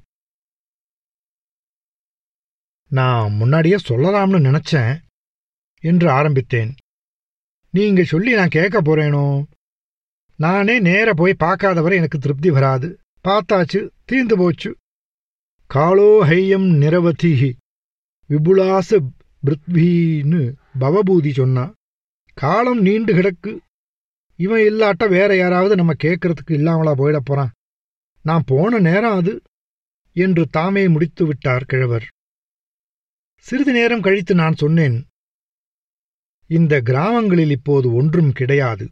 நான் 2.90 3.32
முன்னாடியே 3.32 3.76
சொல்லலாம்னு 3.88 4.38
நினைச்சேன் 4.48 4.98
என்று 5.80 6.10
ஆரம்பித்தேன். 6.10 6.74
நீங்க 7.70 8.04
சொல்லி 8.04 8.34
நான் 8.34 8.48
கேட்க 8.48 8.82
போறேனோ? 8.82 9.44
நானே 10.36 10.78
நேர 10.78 11.14
போய் 11.14 11.40
பார்க்காதவரை 11.44 11.94
எனக்கு 11.94 12.18
திருப்தி 12.18 12.50
வராது. 12.50 12.98
பார்த்தாச்சு 13.28 13.88
தீர்ந்து 14.04 14.36
போச்சு. 14.36 14.76
காலோ 15.70 16.10
ஹையம் 16.28 16.68
நிரவதிஹி 16.82 17.50
விபுலாச 18.30 19.10
பிருத்வின்னு 19.42 20.54
பவபூதி 20.80 21.32
சொன்னா 21.32 21.72
காலம் 22.34 22.80
நீண்டு 22.80 23.12
கிடக்கு. 23.14 23.58
இவன் 24.38 24.60
இல்லாட்ட 24.60 25.08
வேற 25.08 25.36
யாராவது 25.36 25.74
நம்ம 25.76 25.92
கேட்கறதுக்கு 26.04 26.52
இல்லாமலா 26.52 26.92
போயிட 26.94 27.16
போறான். 27.24 27.52
நான் 28.22 28.42
போன 28.46 28.78
நேரம் 28.78 29.16
அது 29.16 29.42
என்று 30.12 30.46
தாமே 30.46 30.88
முடித்து 30.88 31.26
விட்டார் 31.26 31.64
கிழவர். 31.64 32.06
சிறிது 33.48 33.72
நேரம் 33.72 34.00
கழித்து 34.00 34.34
நான் 34.34 34.54
சொன்னேன் 34.54 35.06
இந்த 36.46 36.80
கிராமங்களில் 36.80 37.50
இப்போது 37.50 37.94
ஒன்றும் 37.94 38.32
கிடையாது. 38.32 38.90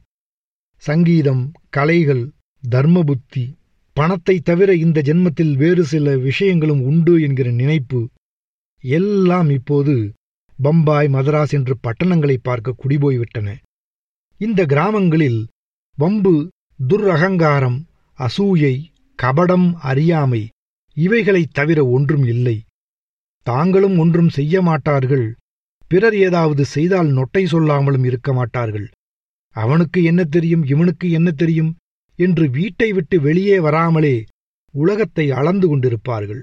சங்கீதம் 0.76 1.52
கலைகள் 1.70 2.30
தர்மபுத்தி 2.70 3.52
பணத்தை 3.92 4.40
தவிர 4.40 4.74
இந்த 4.74 5.02
ஜென்மத்தில் 5.04 5.56
வேறு 5.56 5.84
சில 5.84 6.16
விஷயங்களும் 6.16 6.82
உண்டு 6.82 7.22
என்கிற 7.22 7.50
நினைப்பு 7.50 8.08
எல்லாம் 8.80 9.50
இப்போது 9.50 10.12
பம்பாய் 10.62 11.06
மதராஸ் 11.06 11.50
என்று 11.50 11.78
பட்டணங்களை 11.78 12.38
பார்க்க 12.42 12.74
குடிபோய்விட்டன. 12.84 13.56
இந்த 14.38 14.66
கிராமங்களில் 14.66 15.48
வம்பு 15.96 16.48
துரகங்காரம் 16.88 17.86
அசூயை 18.18 18.84
கபடம் 19.22 19.74
அறியாமை 19.74 20.48
இவைகளைத் 20.94 21.54
தவிர 21.54 21.86
ஒன்றும் 21.86 22.24
இல்லை. 22.24 22.64
தாங்களும் 23.50 23.96
ஒன்றும் 23.98 24.28
செய்ய 24.28 24.62
மாட்டார்கள். 24.62 25.26
பிறர் 25.90 26.16
ஏதாவது 26.26 26.62
செய்தால் 26.64 27.10
நொட்டை 27.16 27.42
சொல்லாமலும் 27.44 28.04
இருக்க 28.04 28.30
மாட்டார்கள். 28.32 28.86
அவனுக்கு 29.56 29.98
என்ன 30.02 30.22
தெரியும் 30.24 30.64
இவனுக்கு 30.64 31.06
என்ன 31.10 31.28
தெரியும்? 31.32 31.72
என்று 32.18 32.44
வீட்டை 32.50 32.88
விட்டு 32.92 33.16
வெளியே 33.20 33.56
வராமலே 33.60 34.16
உலகத்தை 34.74 35.26
அளந்து 35.30 35.66
கொண்டிருப்பார்கள். 35.68 36.42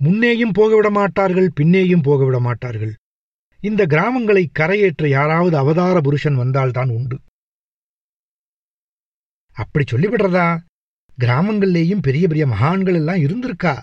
முன்னேயும் 0.00 0.56
போகவிட 0.58 0.88
மாட்டார்கள் 0.90 1.48
பின்னேயும் 1.60 2.06
போகவிட 2.08 2.38
மாட்டார்கள் 2.40 2.94
இந்த 3.60 3.82
கிராமங்களை 3.86 4.42
கரையேற்ற 4.58 5.04
யாராவது 5.08 5.56
அவதார 5.56 5.96
புருஷன் 6.00 6.36
வந்தால்தான் 6.36 6.90
உண்டு. 6.90 7.16
அப்படி 9.56 9.84
சொல்லிவிடுறதா? 9.84 10.48
கிராமங்கள்லேயும் 11.18 12.02
பெரிய 12.02 12.24
பெரிய 12.28 12.46
மகான்கள் 12.46 12.94
எல்லாம் 12.94 13.20
இருந்திருக்கா? 13.26 13.74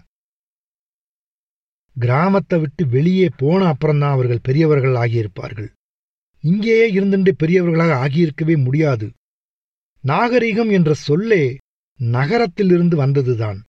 கிராமத்தை 2.03 2.57
விட்டு 2.59 2.83
வெளியே 2.87 3.27
போன 3.37 3.61
அப்புறம்தான் 3.65 4.11
அவர்கள் 4.11 4.45
பெரியவர்கள் 4.47 4.95
ஆகியிருப்பார்கள். 4.95 5.69
இங்கேயே 6.43 6.85
இருந்துட்டு 6.93 7.31
பெரியவர்களாக 7.41 7.93
ஆகியிருக்கவே 8.03 8.55
முடியாது. 8.63 9.07
நாகரிகம் 10.03 10.69
என்ற 10.69 10.91
சொல்லே 11.07 11.43
நகரத்திலிருந்து 11.99 12.95
வந்ததுதான். 12.97 13.59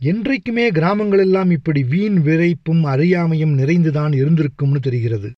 என்றைக்குமே 0.00 0.64
கிராமங்களெல்லாம் 0.70 1.50
இப்படி 1.50 1.82
வீண் 1.84 2.18
விரைப்பும் 2.18 2.82
அறியாமையும் 2.92 3.54
நிறைந்துதான் 3.60 4.14
இருந்திருக்கும்னு 4.20 4.80
தெரிகிறது. 4.80 5.30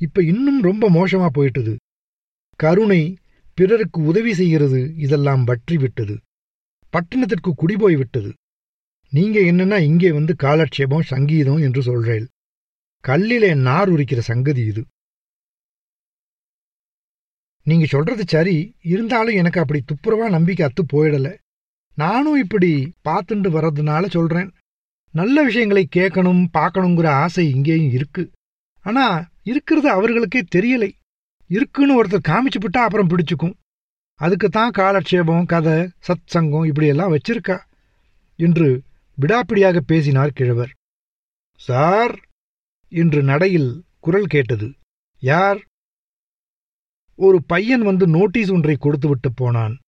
இப்ப 0.00 0.22
இன்னும் 0.22 0.60
ரொம்ப 0.62 0.90
மோசமா 0.90 1.28
போயிட்டது. 1.32 1.74
கருணை 2.60 3.02
பிறருக்கு 3.58 4.00
உதவி 4.02 4.32
செய்கிறது 4.34 4.80
இதெல்லாம் 4.96 5.42
வற்றி 5.44 5.76
விட்டது 5.76 6.14
பட்டணத்திற்கு 6.92 7.50
குடிபோய் 7.54 7.96
விட்டது 7.96 8.30
நீங்க 9.12 9.38
என்னன்னா 9.40 9.78
இங்கே 9.80 10.10
வந்து 10.12 10.32
காலட்சேபம் 10.36 11.08
சங்கீதம் 11.12 11.58
என்று 11.58 11.82
சொல்றேன் 11.82 12.26
கல்லிலே 13.04 13.50
நார் 13.56 13.90
உரிக்கிற 13.92 14.18
சங்கதி 14.18 14.62
இது. 14.64 14.82
நீங்க 17.66 17.86
சொல்றது 17.86 18.24
சரி 18.26 18.76
இருந்தாலும் 18.82 19.34
எனக்கு 19.34 19.60
அப்படி 19.60 19.80
துப்புரவா 19.84 20.26
நம்பிக்கை 20.28 20.62
அத்து 20.66 20.82
போயிடல. 20.92 21.28
நானும் 21.98 22.38
இப்படி 22.38 22.70
பார்த்துட்டு 23.08 23.48
வர்றதுனால 23.56 24.10
சொல்றேன். 24.10 24.50
நல்ல 25.14 25.42
விஷயங்களை 25.42 25.88
கேட்கணும் 25.96 26.42
பார்க்கணுங்கிற 26.58 27.08
ஆசை 27.08 27.44
இங்கேயும் 27.50 27.90
இருக்கு. 27.90 28.30
ஆனா 28.86 29.04
இருக்கிறது 29.42 29.90
அவர்களுக்கே 29.90 30.42
தெரியலை. 30.54 30.90
இருக்குன்னு 31.50 31.98
ஒருத்தர் 31.98 32.28
காமிச்சு 32.28 32.60
விட்டா 32.64 32.82
அப்புறம் 32.86 33.10
பிடிச்சுக்கும். 33.10 33.54
அதுக்குத்தான் 34.20 34.70
காலட்சேபம் 34.70 35.44
கதை 35.44 35.76
சத் 36.08 36.32
சங்கம் 36.34 36.64
இப்படியெல்லாம் 36.64 37.14
வச்சிருக்கா 37.14 37.58
என்று 38.38 38.68
விடாப்பிடியாக 39.20 39.78
பேசினார் 39.78 40.30
கிழவர். 40.30 40.74
சார் 41.56 42.28
என்று 42.88 43.22
நடையில் 43.22 43.84
குரல் 44.00 44.26
கேட்டது. 44.26 44.72
யார்? 45.18 45.66
ஒரு 47.16 47.44
பையன் 47.44 47.82
வந்து 47.82 48.06
நோட்டீஸ் 48.06 48.52
ஒன்றை 48.52 48.76
கொடுத்துவிட்டு 48.76 49.32
போனான். 49.32 49.78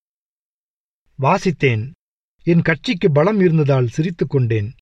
வாசித்தேன். 1.18 1.90
என் 2.42 2.62
கட்சிக்கு 2.62 3.12
பலம் 3.12 3.40
இருந்ததால் 3.40 3.86
சிரித்துக் 3.86 4.30
கொண்டேன். 4.30 4.74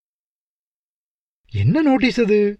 என்ன 1.50 1.82
நோட்டீஸ் 1.82 2.20
அது? 2.20 2.58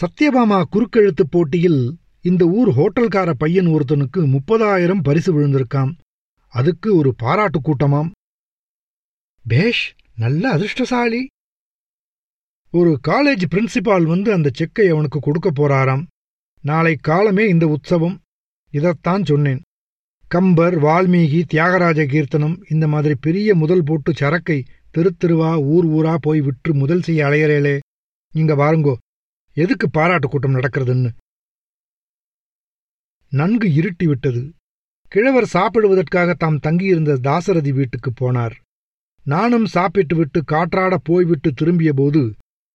சத்யபாமா 0.00 0.62
குறுக்கெழுத்துப் 0.72 1.30
போட்டியில் 1.30 1.98
இந்த 2.20 2.44
ஊர் 2.44 2.68
ஹோட்டல்கார 2.68 3.32
பையன் 3.38 3.66
ஒருத்தனுக்கு 3.66 4.16
முப்பதாயிரம் 4.16 5.02
பரிசு 5.02 5.38
விழுந்திருக்காம். 5.38 5.98
அதுக்கு 6.48 6.96
ஒரு 6.96 7.14
பாராட்டு 7.14 7.60
கூட்டமாம். 7.60 8.10
பேஷ் 9.48 9.94
நல்ல 10.16 10.50
அதிர்ஷ்டசாலி. 10.50 11.26
ஒரு 12.70 13.00
காலேஜ் 13.08 13.42
பிரின்சிபால் 13.54 14.02
வந்து 14.02 14.32
அந்த 14.32 14.50
செக்கை 14.52 14.88
அவனுக்கு 14.88 15.20
கொடுக்க 15.20 15.50
போறாராம். 15.50 16.06
நாளை 16.60 16.96
காலமே 16.96 17.48
இந்த 17.48 17.66
உற்சவம். 17.66 18.20
இதத்தான் 18.72 19.24
சொன்னேன். 19.24 19.60
கம்பர் 20.28 20.82
வால்மீகி 20.82 21.42
தியாகராஜ 21.42 22.06
கீர்த்தனம் 22.06 22.64
இந்த 22.70 22.88
மாதிரி 22.88 23.14
பெரிய 23.20 23.54
முதல் 23.54 23.82
போட்டு 23.82 24.12
சரக்கை 24.12 24.64
தெரு 24.90 25.16
தெருவா 25.24 25.62
ஊர் 25.62 25.86
ஊரா 25.86 26.16
போய் 26.20 26.40
விற்று 26.40 26.74
முதல் 26.74 27.02
செய்ய 27.02 27.26
அலையறேலே. 27.26 27.78
நீங்க 28.32 28.54
பாருங்கோ 28.54 28.94
எதுக்கு 29.52 29.90
பாராட்டு 29.90 30.28
கூட்டம் 30.28 30.54
நடக்கிறதுன்னு? 30.54 31.10
நன்கு 33.28 33.68
இருட்டி 33.68 34.04
விட்டது. 34.04 34.52
கிழவர் 35.08 35.50
சாப்பிடுவதற்காக 35.52 36.34
தாம் 36.34 36.58
தங்கியிருந்த 36.58 37.14
தாசரதி 37.14 37.72
வீட்டுக்குப் 37.72 38.24
போனார். 38.24 38.64
நானும் 39.26 39.66
சாப்பிட்டுவிட்டு 39.66 40.42
காற்றாடப் 40.46 40.52
காற்றாட 40.52 40.96
போய்விட்டு 41.02 41.52
திரும்பியபோது 41.52 42.34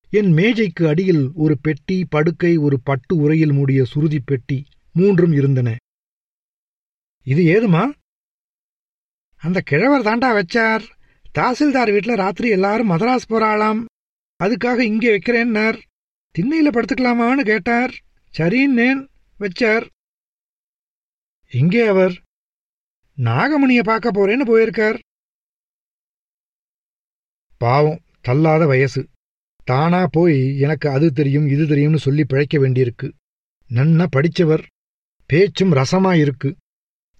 என் 0.10 0.32
மேஜைக்கு 0.34 0.88
அடியில் 0.88 1.32
ஒரு 1.34 1.58
பெட்டி 1.62 2.06
படுக்கை 2.10 2.58
ஒரு 2.58 2.80
பட்டு 2.84 3.16
உரையில் 3.16 3.52
மூடிய 3.52 3.84
சுருதி 3.84 4.20
பெட்டி 4.20 4.66
மூன்றும் 4.94 5.32
இருந்தன. 5.32 5.76
இது 7.24 7.44
ஏதுமா? 7.44 7.92
அந்த 9.38 9.62
கிழவர் 9.62 10.02
தாண்டா 10.02 10.42
வச்சார். 10.42 10.82
தாசில்தார் 11.40 11.92
வீட்ல 11.92 12.16
ராத்திரி 12.16 12.50
எல்லாரும் 12.50 12.90
மதராஸ் 12.90 13.30
போறாளாம். 13.30 13.86
அதுக்காக 14.44 14.80
இங்கே 14.80 15.18
வைக்கிறேன்னார். 15.18 15.80
திண்ணையில 16.40 16.72
படுத்துக்கலாமான்னு 16.72 17.42
கேட்டார். 17.42 17.94
சரின்னேன் 18.38 19.08
வச்சார். 19.40 19.88
எங்கே 21.50 21.88
அவர்? 21.88 22.22
நாகமணிய 23.18 23.84
பார்க்க 23.84 24.12
போறேன்னு 24.12 24.46
போயிருக்கார். 24.46 25.00
பாவம் 27.63 28.02
தள்ளாத 28.21 28.63
வயசு. 28.65 29.02
தானா 29.67 30.02
போய் 30.08 30.39
எனக்கு 30.60 30.88
அது 30.89 31.08
தெரியும் 31.13 31.47
இது 31.47 31.63
தெரியும்னு 31.67 32.00
சொல்லி 32.00 32.24
பிழைக்க 32.26 32.56
வேண்டியிருக்கு. 32.58 33.08
நன்னா 33.69 34.06
படிச்சவர். 34.15 34.63
பேச்சும் 35.30 35.74
ரசமா 35.74 36.12
இருக்கு 36.24 36.50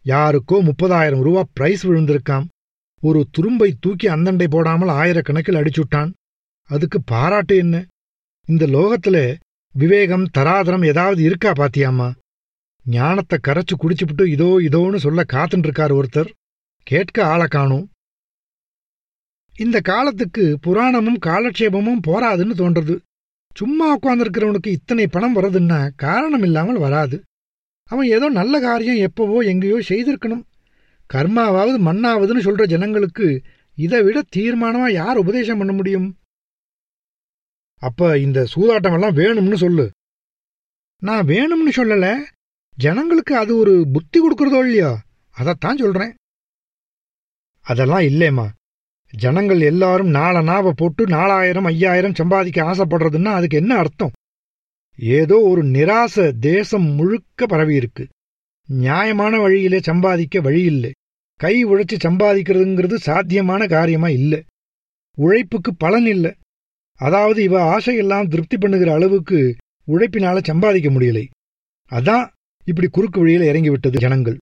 யாருக்கோ 0.06 0.58
முப்பதாயிரம் 0.68 1.24
ரூபா 1.24 1.42
பிரைஸ் 1.54 1.84
விழுந்திருக்காம். 1.88 2.46
ஒரு 3.04 3.20
துரும்பை 3.36 3.70
தூக்கி 3.80 4.08
அந்தண்டை 4.08 4.48
போடாமல் 4.50 4.92
ஆயிரக்கணக்கில் 5.02 5.60
அடிச்சுட்டான். 5.60 6.12
அதுக்கு 6.70 6.98
பாராட்டு 7.02 7.56
என்ன? 7.58 7.76
இந்த 8.48 8.66
லோகத்துல 8.76 9.18
விவேகம் 9.76 10.26
தராதரம் 10.38 10.86
ஏதாவது 10.86 11.22
இருக்கா 11.24 11.52
பாத்தியாம்மா? 11.52 12.10
ஞானத்தை 12.86 13.38
கரைச்சு 13.48 13.76
குடிச்சுப்புட்டு 13.82 14.26
இதோ 14.26 14.50
இதோன்னு 14.68 14.96
சொல்ல 14.96 15.24
காத்துட்டு 15.34 15.68
இருக்கார் 15.68 15.94
ஒருத்தர். 15.94 16.30
கேட்க 16.88 17.18
ஆள 17.26 17.42
காணும். 17.48 17.86
இந்த 19.58 19.80
காலத்துக்கு 19.80 20.58
புராணமும் 20.64 21.20
காலட்சேபமும் 21.26 22.04
போராதுன்னு 22.08 22.54
தோன்றது. 22.56 23.00
சும்மா 23.56 23.98
உட்கார்ந்திருக்கிறவனுக்கு 23.98 24.68
இத்தனை 24.68 25.08
பணம் 25.08 25.36
வர்றதுன்னா 25.36 25.90
காரணம் 25.96 26.44
இல்லாமல் 26.44 26.78
வராது. 26.78 27.22
அவன் 27.84 28.08
ஏதோ 28.08 28.30
நல்ல 28.30 28.60
காரியம் 28.60 28.96
எப்பவோ 28.96 29.40
எங்கேயோ 29.40 29.78
செய்திருக்கணும். 29.80 30.44
கர்மாவாவது 31.14 31.78
மண்ணாவதுன்னு 31.88 32.42
சொல்ற 32.42 32.66
ஜனங்களுக்கு 32.66 33.42
இதை 33.76 34.02
விட 34.02 34.22
தீர்மானமா 34.36 34.92
யார் 34.92 35.18
உபதேசம் 35.18 35.58
பண்ண 35.58 35.74
முடியும்? 35.74 36.18
அப்ப 37.78 38.18
இந்த 38.18 38.48
சூதாட்டம் 38.56 38.94
எல்லாம் 38.94 39.16
வேணும்னு 39.16 39.54
சொல்லு. 39.54 39.92
நான் 41.00 41.26
வேணும்னு 41.26 41.72
சொல்லல. 41.76 42.18
ஜனங்களுக்கு 42.78 43.38
அது 43.38 43.58
ஒரு 43.58 43.88
புத்தி 43.94 44.20
கொடுக்கறதோ 44.20 44.60
இல்லையா? 44.60 45.04
அதைத்தான் 45.32 45.78
சொல்றேன். 45.78 46.14
அதெல்லாம் 47.62 48.00
இல்லேம்மா. 48.00 48.48
ஜனங்கள் 49.14 49.62
எல்லாரும் 49.62 50.08
நாள 50.08 50.42
நாவை 50.42 50.74
போட்டு 50.76 51.08
நாலாயிரம் 51.08 51.66
ஐயாயிரம் 51.66 52.16
சம்பாதிக்க 52.16 52.64
ஆசைப்படுறதுன்னா 52.64 53.24
அதுக்கு 53.24 53.58
என்ன 53.58 53.76
அர்த்தம்? 53.76 54.12
ஏதோ 55.00 55.40
ஒரு 55.40 55.64
நிராச 55.64 56.32
தேசம் 56.40 56.84
முழுக்க 56.84 57.46
பரவியிருக்கு 57.46 58.06
நியாயமான 58.68 59.40
வழியிலே 59.40 59.80
சம்பாதிக்க 59.80 60.42
வழி 60.42 60.62
இல்லை. 60.64 60.92
கை 61.36 61.66
உழைச்சு 61.66 61.98
சம்பாதிக்கிறதுங்கிறது 62.04 62.96
சாத்தியமான 62.96 63.68
காரியமா 63.68 64.10
இல்லை. 64.10 64.44
உழைப்புக்கு 65.18 65.76
பலன் 65.76 66.06
இல்லை. 66.06 66.34
அதாவது 66.96 67.44
இவ 67.44 67.78
ஆசையெல்லாம் 67.78 68.28
திருப்தி 68.28 68.58
பண்ணுகிற 68.58 68.94
அளவுக்கு 68.94 69.56
உழைப்பினால 69.88 70.44
சம்பாதிக்க 70.44 70.90
முடியலை. 70.90 71.26
அதான் 71.92 72.28
இப்படி 72.66 72.88
குறுக்கு 72.88 73.20
வழியில 73.20 73.46
இறங்கி 73.46 73.70
விட்டது 73.70 74.00
ஜனங்கள். 74.00 74.38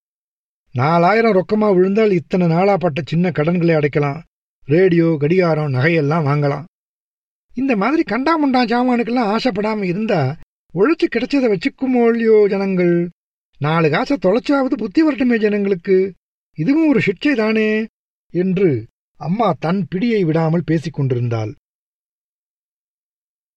நாலாயிரம் 0.71 1.35
ரொக்கமா 1.35 1.75
விழுந்தால் 1.75 2.11
இத்தனை 2.11 2.47
நாளாப்பட்ட 2.47 2.99
சின்ன 3.05 3.31
கடன்களை 3.31 3.75
அடைக்கலாம். 3.75 4.21
ரேடியோ 4.69 5.15
கடிகாரம் 5.19 5.73
நகையெல்லாம் 5.73 6.27
வாங்கலாம். 6.29 6.65
இந்த 7.55 7.75
மாதிரி 7.75 8.03
கண்டாமுண்டா 8.09 8.61
சாமானுக்கெல்லாம் 8.71 9.31
ஆசைப்படாம 9.35 9.83
இருந்தா 9.83 10.37
உழைச்சு 10.73 11.05
கிடைச்சதை 11.05 11.47
வச்சுக்குமோ 11.53 12.03
இல்லையோ 12.09 12.45
ஜனங்கள்? 12.49 13.09
நாலு 13.59 13.89
காசை 13.89 14.17
தொலைச்சாவது 14.21 14.75
புத்தி 14.77 15.01
வரட்டுமே 15.03 15.39
ஜனங்களுக்கு. 15.39 16.13
இதுவும் 16.57 16.87
ஒரு 16.87 17.01
சிக்ஷை 17.05 17.35
தானே? 17.35 17.85
என்று 18.31 18.87
அம்மா 19.19 19.55
தன் 19.59 19.87
பிடியை 19.95 20.21
விடாமல் 20.25 20.63
பேசிக் 20.65 20.93
கொண்டிருந்தாள். 20.93 21.55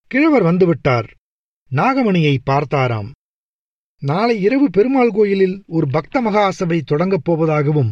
கிழவர் 0.07 0.43
வந்துவிட்டார். 0.43 1.09
நாகமணியை 1.71 2.37
பார்த்தாராம். 2.45 3.11
நாளை 4.01 4.41
இரவு 4.41 4.69
பெருமாள் 4.69 5.11
கோயிலில் 5.11 5.63
ஒரு 5.67 5.87
பக்த 5.87 6.21
மகாசபை 6.21 6.81
தொடங்கப் 6.81 7.25
போவதாகவும் 7.25 7.91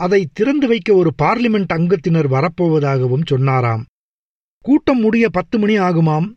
அதை 0.00 0.28
திறந்து 0.32 0.68
வைக்க 0.68 0.94
ஒரு 0.94 1.14
பார்லிமெண்ட் 1.22 1.66
அங்கத்தினர் 1.66 2.28
வரப்போவதாகவும் 2.30 3.26
சொன்னாராம். 3.26 3.84
கூட்டம் 4.58 5.00
முடிய 5.00 5.28
பத்து 5.28 5.58
மணி 5.58 5.78
ஆகுமாம். 5.78 6.34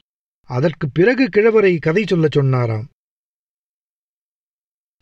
அதற்கு 0.48 0.90
பிறகு 0.90 1.24
கிழவரை 1.26 1.80
கதை 1.80 2.04
சொல்லச் 2.08 2.32
சொன்னாராம். 2.32 2.88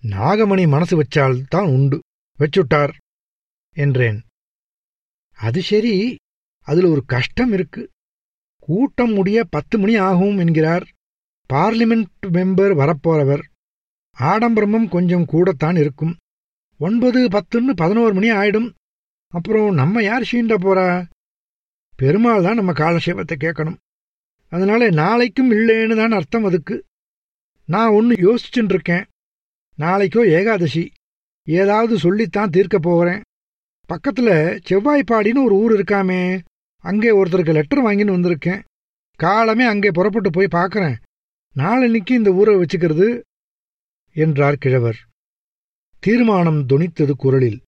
நாகமணி 0.02 0.68
மனசு 0.68 1.04
வச்சால் 1.04 1.44
தான் 1.48 1.68
உண்டு. 1.68 2.00
வச்சுட்டார் 2.40 2.94
என்றேன். 3.76 4.20
அது 5.36 5.62
சரி. 5.62 6.16
அதுல 6.60 6.90
ஒரு 6.90 7.04
கஷ்டம் 7.06 7.54
இருக்கு. 7.54 7.90
கூட்டம் 8.56 9.14
முடிய 9.14 9.44
பத்து 9.44 9.80
மணி 9.80 9.96
ஆகும் 9.96 10.38
என்கிறார். 10.38 10.86
பார்லிமெண்ட் 11.54 12.28
மெம்பர் 12.28 12.74
வரப்போறவர். 12.82 13.44
ஆடம்பரமும் 14.20 14.90
கொஞ்சம் 14.90 15.26
கூடத்தான் 15.26 15.76
இருக்கும். 15.76 16.16
ஒன்பது 16.86 17.20
பத்துன்னு 17.36 17.74
பதினோரு 17.82 18.14
மணி 18.14 18.30
ஆயிடும். 18.32 18.70
அப்புறம் 19.34 19.70
நம்ம 19.74 20.02
யார் 20.04 20.30
சீண்ட 20.32 20.56
போறா? 20.58 20.86
பெருமாள் 22.00 22.46
தான் 22.46 22.60
நம்ம 22.60 22.72
காலசேபத்தை 22.72 23.36
கேட்கணும். 23.44 23.80
அதனால 24.52 24.90
நாளைக்கும் 25.02 25.52
இல்லைன்னு 25.58 25.96
தான் 25.96 26.16
அர்த்தம் 26.18 26.48
அதுக்கு. 26.50 26.76
நான் 27.70 27.96
ஒன்று 27.98 28.14
யோசிச்சுட்டு 28.28 28.74
இருக்கேன் 28.76 29.06
நாளைக்கோ 29.78 30.24
ஏகாதசி. 30.40 30.84
ஏதாவது 31.48 31.94
சொல்லித்தான் 31.98 32.54
தீர்க்க 32.56 32.78
போகிறேன் 32.80 33.22
பக்கத்தில் 33.90 34.34
செவ்வாய்ப்பாடின்னு 34.70 35.46
ஒரு 35.48 35.56
ஊர் 35.64 35.74
இருக்காமே. 35.78 36.22
அங்கே 36.84 37.10
ஒருத்தருக்கு 37.20 37.58
லெட்டர் 37.58 37.86
வாங்கின்னு 37.86 38.18
வந்திருக்கேன். 38.18 38.62
காலமே 39.20 39.66
அங்கே 39.66 39.90
புறப்பட்டு 39.98 40.30
போய் 40.30 40.56
பார்க்குறேன். 40.58 40.96
நாளன்னைக்கு 41.56 42.14
இந்த 42.20 42.32
ஊரை 42.40 42.54
வச்சுக்கிறது 42.56 43.08
என்றார் 44.16 44.62
கிழவர். 44.66 45.00
தீர்மானம் 46.02 46.68
தொனித்தது 46.68 47.12
குரலில். 47.12 47.62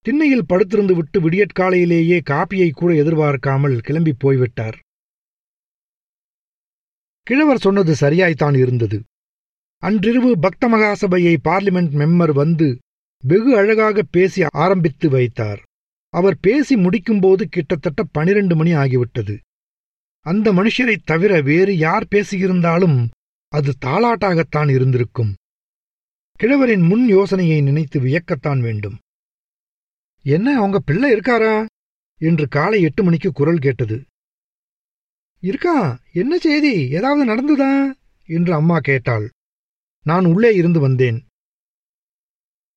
திண்ணையில் 0.00 0.44
படுத்திருந்து 0.48 0.94
விட்டு 0.94 1.20
விடியற்காலையிலேயே 1.20 2.20
காப்பியை 2.30 2.70
கூட 2.70 2.94
எதிர்பார்க்காமல் 2.94 3.78
கிளம்பி 3.78 4.14
போய்விட்டார். 4.18 4.78
கிழவர் 7.22 7.58
சொன்னது 7.58 7.94
சரியாய்த்தான் 8.00 8.58
இருந்தது. 8.58 9.02
அன்றிரவு 9.76 10.38
பக்த 10.38 10.68
மகாசபையை 10.68 11.36
பார்லிமெண்ட் 11.44 11.94
மெம்பர் 11.94 12.32
வந்து 12.32 12.78
வெகு 13.24 13.56
அழகாக 13.56 14.02
பேசி 14.02 14.44
ஆரம்பித்து 14.50 15.10
வைத்தார். 15.10 15.62
அவர் 16.08 16.36
பேசி 16.40 16.76
முடிக்கும்போது 16.76 17.42
கிட்டத்தட்ட 17.42 18.02
பனிரெண்டு 18.02 18.56
மணி 18.56 18.72
ஆகிவிட்டது. 18.72 19.38
அந்த 20.20 20.52
மனுஷரைத் 20.52 21.04
தவிர 21.04 21.40
வேறு 21.40 21.78
யார் 21.78 22.06
பேசியிருந்தாலும் 22.14 23.08
அது 23.48 23.74
தாலாட்டாகத்தான் 23.86 24.70
இருந்திருக்கும். 24.70 25.34
கிழவரின் 26.38 26.82
முன் 26.82 27.08
யோசனையை 27.08 27.60
நினைத்து 27.60 28.00
வியக்கத்தான் 28.00 28.60
வேண்டும். 28.60 28.98
என்ன 30.22 30.56
அவங்க 30.56 30.78
பிள்ளை 30.78 31.12
இருக்காரா? 31.12 31.66
என்று 32.18 32.48
காலை 32.48 32.82
எட்டு 32.82 33.04
மணிக்கு 33.04 33.32
குரல் 33.32 33.58
கேட்டது. 33.58 34.04
இருக்கா? 35.40 35.98
என்ன 36.12 36.38
செய்தி? 36.38 36.90
ஏதாவது 36.90 37.22
நடந்துதா? 37.24 37.92
என்று 38.26 38.54
அம்மா 38.54 38.78
கேட்டாள். 38.78 39.30
நான் 40.02 40.24
உள்ளே 40.24 40.54
இருந்து 40.54 40.80
வந்தேன். 40.80 41.26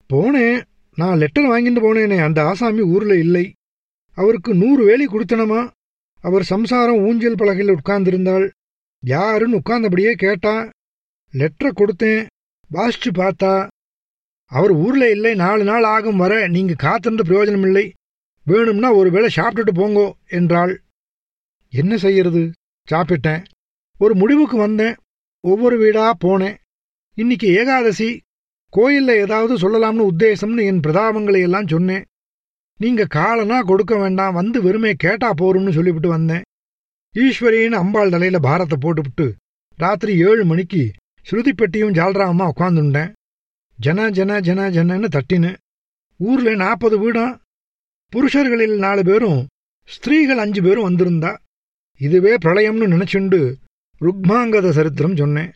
போனேன் 0.09 0.63
நான் 0.95 1.17
லெட்டர் 1.17 1.43
வாங்கிட்டு 1.43 1.83
போனேனே 1.83 2.23
அந்த 2.23 2.45
ஆசாமி 2.45 2.81
ஊர்ல 2.81 3.17
இல்லை. 3.17 3.53
அவருக்கு 4.11 4.53
நூறு 4.53 4.85
வேலி 4.85 5.05
கொடுத்தனமா? 5.05 5.71
அவர் 6.21 6.43
சம்சாரம் 6.43 6.97
ஊஞ்சல் 6.97 7.35
பலகையில் 7.35 7.75
உட்கார்ந்திருந்தாள். 7.75 8.51
யாருன்னு 8.99 9.57
உட்கார்ந்தபடியே 9.57 10.11
கேட்டா 10.11 10.69
லெட்டரை 11.33 11.71
கொடுத்தேன் 11.73 12.27
வாசிச்சு 12.71 13.09
பார்த்தா 13.13 13.67
அவர் 14.45 14.71
ஊர்ல 14.71 15.09
இல்லை 15.09 15.35
நாலு 15.35 15.63
நாள் 15.63 15.83
ஆகும் 15.83 16.17
வர 16.17 16.47
நீங்க 16.47 16.73
காத்திருந்த 16.73 17.23
பிரயோஜனம் 17.23 17.61
இல்லை 17.61 17.93
வேணும்னா 18.45 18.93
ஒரு 18.93 19.11
வேளை 19.11 19.29
சாப்பிட்டுட்டு 19.35 19.73
போங்கோ 19.73 20.13
என்றாள். 20.27 20.81
என்ன 21.69 21.97
செய்யறது? 21.97 22.51
சாப்பிட்டேன். 22.91 23.43
ஒரு 23.99 24.15
முடிவுக்கு 24.15 24.57
வந்தேன். 24.57 24.95
ஒவ்வொரு 25.39 25.77
வீடா 25.77 26.17
போனேன். 26.23 26.55
இன்னைக்கு 27.13 27.47
ஏகாதசி. 27.47 28.19
கோயில்ல 28.77 29.15
ஏதாவது 29.15 29.53
சொல்லலாம்னு 29.57 30.07
உத்தேசம்னு 30.11 30.65
என் 30.65 30.79
பிரதாபங்களை 30.79 31.41
எல்லாம் 31.41 31.67
சொன்னேன். 31.67 32.05
நீங்க 32.79 33.05
காலனா 33.05 33.61
கொடுக்க 33.61 33.97
வேண்டாம் 33.97 34.33
வந்து 34.33 34.61
வெறுமே 34.61 34.93
கேட்டா 34.93 35.33
போரும்னு 35.33 35.71
சொல்லிவிட்டு 35.71 36.09
வந்தேன். 36.09 36.41
ஈஸ்வரின்னு 37.15 37.81
அம்பாள் 37.83 38.09
தலையில 38.09 38.39
பாரத்தை 38.39 38.77
போட்டுவிட்டு 38.81 39.35
ராத்திரி 39.77 40.17
ஏழு 40.17 40.45
மணிக்கு 40.45 40.91
ஸ்ருதி 41.29 41.51
பெட்டியும் 41.51 41.91
ஜால்ராமா 41.91 42.51
உட்காந்துட்டேன் 42.55 43.11
ஜன 43.77 44.09
ஜன 44.09 44.39
ஜன 44.39 44.69
ஜனன்னு 44.69 45.07
தட்டினு. 45.15 45.55
ஊர்ல 46.17 46.55
நாற்பது 46.55 46.99
வீடும் 46.99 47.39
புருஷர்களில் 48.13 48.77
நாலு 48.77 49.03
பேரும் 49.03 49.47
ஸ்திரீகள் 49.85 50.37
அஞ்சு 50.37 50.61
பேரும் 50.63 50.89
வந்திருந்தா. 50.89 51.37
இதுவே 51.97 52.35
பிரளயம்னு 52.35 52.87
நினைச்சுண்டு 52.93 53.53
ருக்மாங்கத 54.01 54.69
சரித்திரம் 54.69 55.15
சொன்னேன். 55.15 55.51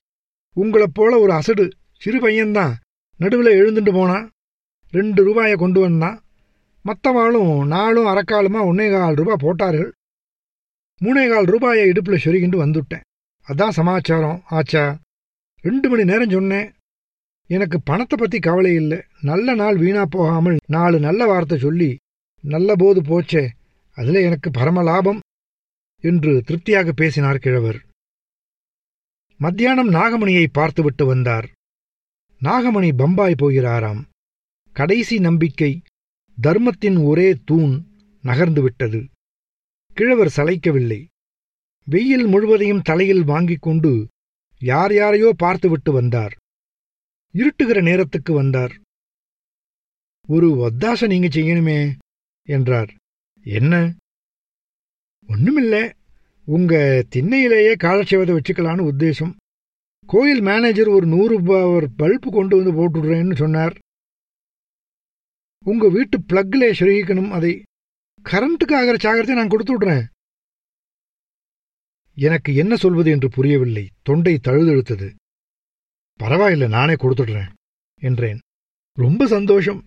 உங்களைப் 0.54 0.94
போல 0.94 1.20
ஒரு 1.20 1.32
அசடு 1.32 1.70
சிறு 2.00 2.20
பையன்தான் 2.20 2.74
நடுவில் 3.18 3.60
எழுந்துட்டு 3.62 3.94
போனான் 3.94 4.30
ரெண்டு 4.92 5.24
ரூபாயை 5.24 5.56
கொண்டு 5.56 5.80
வந்தான் 5.80 6.20
மற்றவாளும் 6.82 7.68
நாலும் 7.68 8.06
அரைக்காலுமா 8.06 8.60
ஒன்னேகால் 8.70 9.16
ரூபாய் 9.16 9.36
போட்டார்கள். 9.40 9.92
மூணேகால் 11.02 11.46
ரூபாயை 11.46 11.88
இடுப்பில் 11.88 12.22
சொருகிண்டு 12.24 12.58
வந்துட்டேன். 12.66 13.02
அதான் 13.48 13.70
சமாச்சாரம் 13.70 14.42
ஆச்சா? 14.46 14.98
ரெண்டு 15.66 15.88
மணி 15.90 16.04
நேரம் 16.04 16.34
சொன்னேன். 16.36 16.68
எனக்கு 17.50 17.78
பணத்தை 17.82 18.16
பத்தி 18.20 18.38
கவலை 18.40 18.72
இல்லை. 18.82 19.00
நல்ல 19.22 19.48
நாள் 19.54 19.78
வீணா 19.84 20.04
போகாமல் 20.16 20.58
நாலு 20.76 20.98
நல்ல 21.00 21.22
வார்த்தை 21.26 21.58
சொல்லி 21.58 21.90
நல்ல 22.44 22.70
போது 22.76 23.00
போச்சே 23.02 23.44
அதுல 23.98 24.22
எனக்கு 24.22 24.50
பரம 24.52 24.84
லாபம் 24.84 25.20
என்று 26.04 26.32
திருப்தியாக 26.48 26.90
பேசினார் 26.92 27.44
கிழவர். 27.46 27.80
மத்தியானம் 29.40 29.90
நாகமணியை 29.90 30.46
பார்த்துவிட்டு 30.52 31.06
வந்தார். 31.06 31.48
நாகமணி 32.42 32.90
பம்பாய் 33.02 33.42
போகிறாராம். 33.42 34.02
கடைசி 34.76 35.18
நம்பிக்கை 35.20 35.72
தர்மத்தின் 36.38 36.98
ஒரே 37.10 37.30
தூண் 37.46 37.76
நகர்ந்துவிட்டது 38.24 39.00
கிழவர் 39.98 40.36
சளைக்கவில்லை. 40.38 41.02
வெயில் 41.88 42.28
முழுவதையும் 42.28 42.86
தலையில் 42.90 43.24
வாங்கிக் 43.24 43.66
கொண்டு 43.66 43.92
யார் 44.60 44.94
யாரையோ 44.94 45.34
பார்த்துவிட்டு 45.38 45.92
வந்தார். 45.92 46.36
இருட்டுகிற 47.34 47.82
நேரத்துக்கு 47.82 48.34
வந்தார். 48.34 48.74
ஒரு 50.28 50.50
ஒத்தாசை 50.50 51.08
நீங்க 51.08 51.28
செய்யணுமே 51.28 51.94
என்றார். 52.44 52.96
என்ன? 53.44 53.94
ஒண்ணுமில்ல. 55.28 55.92
உங்க 56.46 57.04
திண்ணையிலேயே 57.16 57.76
காலட்சேபத்தை 57.76 58.40
வச்சுக்கலான்னு 58.40 58.90
உத்தேசம். 58.92 59.36
கோயில் 60.06 60.42
மேனேஜர் 60.42 60.88
ஒரு 60.88 61.08
நூறு 61.08 61.44
ஒரு 61.72 61.90
பல்பு 61.98 62.32
கொண்டு 62.32 62.64
வந்து 62.64 62.72
போட்டுடுறேன்னு 62.72 63.36
சொன்னார். 63.36 63.78
உங்க 65.64 65.90
வீட்டு 65.90 66.20
பிளக்ல 66.20 66.74
சொருகிக்கணும் 66.80 67.30
அதை. 67.30 67.64
கரண்ட்டுக்கு 68.24 68.76
ஆகிற 68.76 68.96
சாகரத்தை 68.96 69.34
நான் 69.34 69.48
கொடுத்து 69.48 69.78
விடுறேன். 69.78 70.06
எனக்கு 72.18 72.56
என்ன 72.56 72.76
சொல்வது 72.76 73.12
என்று 73.12 73.30
புரியவில்லை. 73.30 73.86
தொண்டை 74.02 74.40
தழுதெழுத்தது. 74.44 75.08
பரவாயில்ல 76.20 76.68
நானே 76.68 76.94
கொடுத்துடுறேன் 76.94 77.50
என்றேன். 78.02 78.40
ரொம்ப 78.98 79.28
சந்தோஷம். 79.28 79.82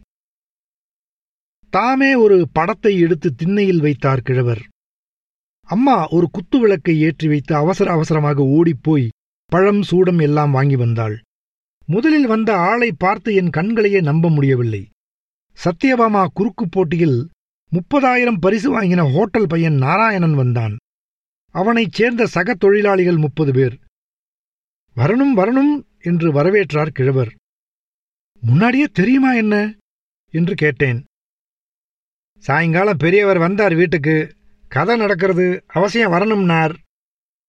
தாமே 1.72 2.14
ஒரு 2.14 2.48
படத்தை 2.52 2.98
எடுத்து 2.98 3.34
திண்ணையில் 3.34 3.80
வைத்தார் 3.80 4.20
கிழவர். 4.20 4.62
அம்மா 5.68 6.08
ஒரு 6.08 6.28
குத்து 6.30 6.58
விளக்கை 6.58 7.00
ஏற்றி 7.00 7.28
வைத்து 7.28 7.54
அவசர 7.54 7.92
அவசரமாக 7.92 8.44
ஓடிப்போய் 8.44 9.08
பழம் 9.46 9.82
சூடம் 9.82 10.18
எல்லாம் 10.18 10.50
வாங்கி 10.50 10.76
வந்தாள். 10.76 11.16
முதலில் 11.86 12.26
வந்த 12.26 12.56
ஆளை 12.56 12.92
பார்த்து 12.92 13.34
என் 13.34 13.50
கண்களையே 13.50 14.00
நம்ப 14.00 14.30
முடியவில்லை. 14.30 14.82
சத்யபாமா 15.58 16.24
குறுக்கு 16.32 16.68
போட்டியில் 16.68 17.28
முப்பதாயிரம் 17.72 18.40
பரிசு 18.40 18.68
வாங்கின 18.74 19.12
ஹோட்டல் 19.12 19.46
பையன் 19.46 19.74
நாராயணன் 19.74 20.34
வந்தான். 20.34 20.76
அவனைச் 21.52 21.92
சேர்ந்த 21.92 22.26
சக 22.26 22.54
தொழிலாளிகள் 22.54 23.16
முப்பது 23.16 23.52
பேர். 23.52 23.78
வரணும் 24.96 25.32
வரணும் 25.36 25.84
என்று 25.98 26.32
வரவேற்றார் 26.32 26.88
கிழவர். 26.88 27.34
முன்னாடியே 28.40 28.84
தெரியுமா 28.84 29.32
என்ன? 29.34 29.74
என்று 30.30 30.54
கேட்டேன். 30.54 31.04
சாயங்காலம் 32.38 32.96
பெரியவர் 32.96 33.38
வந்தார் 33.38 33.74
வீட்டுக்கு. 33.74 34.36
கதை 34.68 34.96
நடக்கிறது. 34.96 35.64
அவசியம் 35.66 36.12
வரணும்னார் 36.12 36.76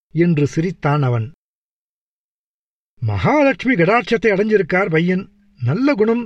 என்று 0.09 0.47
சிரித்தான் 0.47 1.01
அவன். 1.01 1.31
மகாலட்சுமி 2.99 3.75
கடாட்சத்தை 3.75 4.29
அடைஞ்சிருக்கார் 4.29 4.89
பையன். 4.89 5.31
நல்ல 5.63 5.93
குணம். 5.93 6.25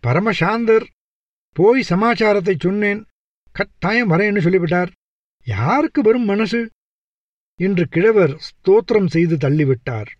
பரமசாந்தர். 0.00 0.86
போய் 1.52 1.82
சமாச்சாரத்தை 1.82 2.56
சொன்னேன். 2.58 3.04
கட்டாயம் 3.52 4.10
வரேன்னு 4.10 4.40
சொல்லிவிட்டார். 4.40 4.92
யாருக்கு 5.44 6.02
வரும் 6.02 6.24
மனசு? 6.24 6.70
என்று 7.60 7.84
கிழவர் 7.88 8.32
ஸ்தோத்திரம் 8.46 9.06
செய்து 9.06 9.36
தள்ளிவிட்டார். 9.36 10.10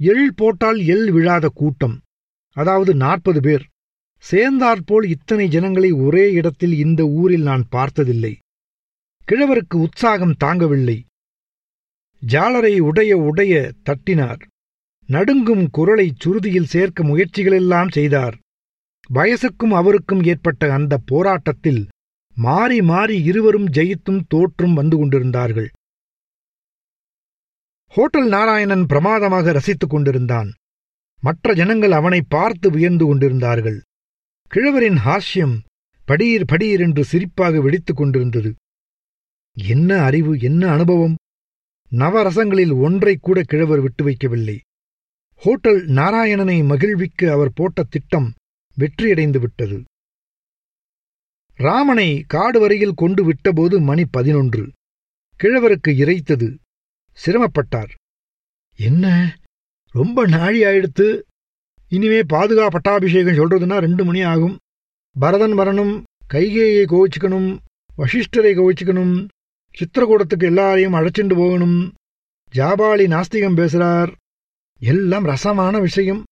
எள் 0.00 0.28
போட்டால் 0.34 0.80
எள் 0.94 1.08
விழாத 1.10 1.46
கூட்டம் 1.54 1.96
அதாவது 2.56 2.92
நாற்பது 2.94 3.40
பேர். 3.40 3.64
சேர்ந்தாற்போல் 4.24 5.06
இத்தனை 5.08 5.48
ஜனங்களை 5.48 5.90
ஒரே 6.06 6.24
இடத்தில் 6.32 6.74
இந்த 6.84 7.02
ஊரில் 7.20 7.42
நான் 7.42 7.64
பார்த்ததில்லை. 7.68 8.32
கிழவருக்கு 9.28 9.76
உற்சாகம் 9.76 10.34
தாங்கவில்லை. 10.44 10.98
ஜாலரை 12.22 12.74
உடைய 12.80 13.12
உடைய 13.28 13.54
தட்டினார். 13.82 14.40
நடுங்கும் 15.08 15.64
குரலைச் 15.78 16.20
சுருதியில் 16.24 16.70
சேர்க்க 16.74 17.04
முயற்சிகளெல்லாம் 17.04 17.90
செய்தார். 17.90 18.36
வயசுக்கும் 19.14 19.74
அவருக்கும் 19.80 20.22
ஏற்பட்ட 20.22 20.72
அந்த 20.72 20.94
போராட்டத்தில் 21.06 21.82
மாறி 22.36 22.78
மாறி 22.82 23.16
இருவரும் 23.22 23.68
ஜெயித்தும் 23.68 24.22
தோற்றும் 24.28 24.74
வந்து 24.74 24.96
கொண்டிருந்தார்கள். 24.96 25.70
ஹோட்டல் 27.88 28.28
நாராயணன் 28.28 28.86
பிரமாதமாக 28.86 29.52
ரசித்துக் 29.52 29.90
கொண்டிருந்தான். 29.90 30.52
மற்ற 31.20 31.54
ஜனங்கள் 31.54 31.90
அவனை 31.90 32.22
பார்த்து 32.28 32.70
வியந்து 32.70 33.06
கொண்டிருந்தார்கள். 33.06 33.80
கிழவரின் 34.48 34.98
ஹாஸ்யம் 35.04 35.58
படீர் 36.08 36.44
படீர் 36.52 36.80
என்று 36.80 37.04
சிரிப்பாக 37.12 37.60
வெடித்துக் 37.60 37.96
கொண்டிருந்தது. 37.96 38.54
என்ன 39.52 40.02
அறிவு 40.02 40.38
என்ன 40.38 40.70
அனுபவம்? 40.70 41.16
நவரசங்களில் 41.90 42.80
ஒன்றை 42.80 43.16
கூட 43.20 43.42
கிழவர் 43.42 43.80
விட்டு 43.80 44.04
வைக்கவில்லை. 44.08 44.58
ஹோட்டல் 45.34 45.86
நாராயணனை 45.86 46.64
மகிழ்விக்க 46.64 47.32
அவர் 47.32 47.52
போட்ட 47.54 47.82
திட்டம் 47.82 48.34
வெற்றியடைந்து 48.78 49.40
விட்டது. 49.40 49.82
ராமனை 51.54 52.24
காடு 52.26 52.60
வரையில் 52.60 52.94
கொண்டு 52.94 53.32
விட்டபோது 53.32 53.80
மணி 53.80 54.04
பதினொன்று. 54.04 54.72
கிழவருக்கு 55.42 55.88
இறைத்தது. 55.88 56.56
சிரமப்பட்டார். 57.26 57.88
என்ன? 58.76 59.36
ரொம்ப 59.90 60.26
நாழி 60.26 60.64
ஆயிடுத்து. 60.64 61.20
இனிமே 61.88 62.20
பாதுகா 62.20 62.68
பட்டாபிஷேகம் 62.68 63.34
சொல்றதுன்னா 63.34 63.78
ரெண்டு 63.78 64.04
மணி 64.04 64.22
ஆகும். 64.22 64.58
பரதன் 65.20 65.58
வரணும் 65.58 66.02
கைகேயை 66.34 66.84
கோவிச்சுக்கணும் 66.84 67.58
வசிஷ்டரை 67.98 68.54
கோவிச்சுக்கணும் 68.54 69.28
சித்திரக்கூடத்துக்கு 69.78 70.44
எல்லாரையும் 70.44 70.94
அழைச்சிண்டு 70.94 71.36
போகணும். 71.36 71.94
ஜாபாலி 72.54 73.06
நாஸ்திகம் 73.06 73.56
பேசுறார். 73.56 74.12
எல்லாம் 74.78 75.24
ரசமான 75.24 75.78
விஷயம். 75.78 76.24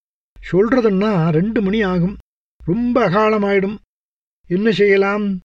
சொல்றதுன்னா 0.51 1.29
ரெண்டு 1.29 1.61
மணி 1.61 1.81
ஆகும். 1.81 2.17
ரொம்ப 2.57 3.09
அகாலமாயிடும். 3.09 3.77
என்ன 4.47 4.71
செய்யலாம்? 4.71 5.39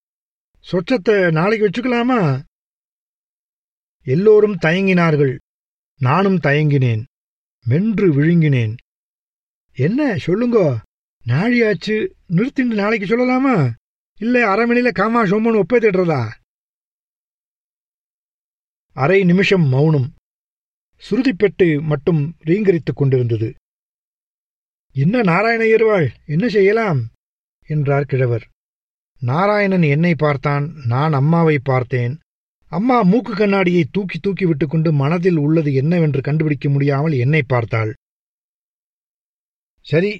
சொச்சத்தை 0.72 1.32
நாளைக்கு 1.32 1.68
வச்சுக்கலாமா? 1.68 2.42
எல்லோரும் 4.04 4.56
தயங்கினார்கள். 4.56 5.38
நானும் 5.98 6.36
தயங்கினேன். 6.36 7.04
மென்று 7.64 8.12
விழுங்கினேன். 8.14 8.76
என்ன 9.72 10.14
சொல்லுங்கோ. 10.14 10.78
நாழியாச்சு 11.26 12.12
நிறுத்திண்டு 12.28 12.74
நாளைக்கு 12.74 13.06
சொல்லலாமா? 13.06 13.72
இல்ல 14.18 14.54
அரைமணில 14.54 14.92
காமா 14.92 15.22
சோமன் 15.22 15.62
ஒப்பேத்திடுறதா 15.62 16.40
அரை 18.94 19.24
நிமிஷம் 19.24 19.62
மௌனம். 19.62 20.14
சுருதிப்பெட்டு 21.10 21.82
மட்டும் 21.82 22.36
ரீங்கரித்துக் 22.44 22.96
கொண்டிருந்தது. 22.96 23.54
என்ன 24.92 25.22
நாராயண 25.22 25.64
நாராயணயர்வாள் 25.64 26.08
என்ன 26.26 26.48
செய்யலாம்? 26.48 27.10
என்றார் 27.66 28.04
கிழவர். 28.04 28.48
நாராயணன் 29.20 29.82
என்னை 29.82 30.14
பார்த்தான் 30.14 30.72
நான் 30.86 31.12
அம்மாவை 31.12 31.58
பார்த்தேன். 31.58 32.18
அம்மா 32.72 32.96
மூக்கு 33.02 33.32
கண்ணாடியை 33.34 33.82
தூக்கி 33.94 34.18
தூக்கி 34.18 34.44
விட்டுக்கொண்டு 34.48 34.90
மனதில் 35.00 35.38
உள்ளது 35.46 35.70
என்னவென்று 35.80 36.20
கண்டுபிடிக்க 36.28 36.66
முடியாமல் 36.70 37.14
என்னை 37.24 37.42
பார்த்தாள். 37.42 37.90
சரி 39.86 40.12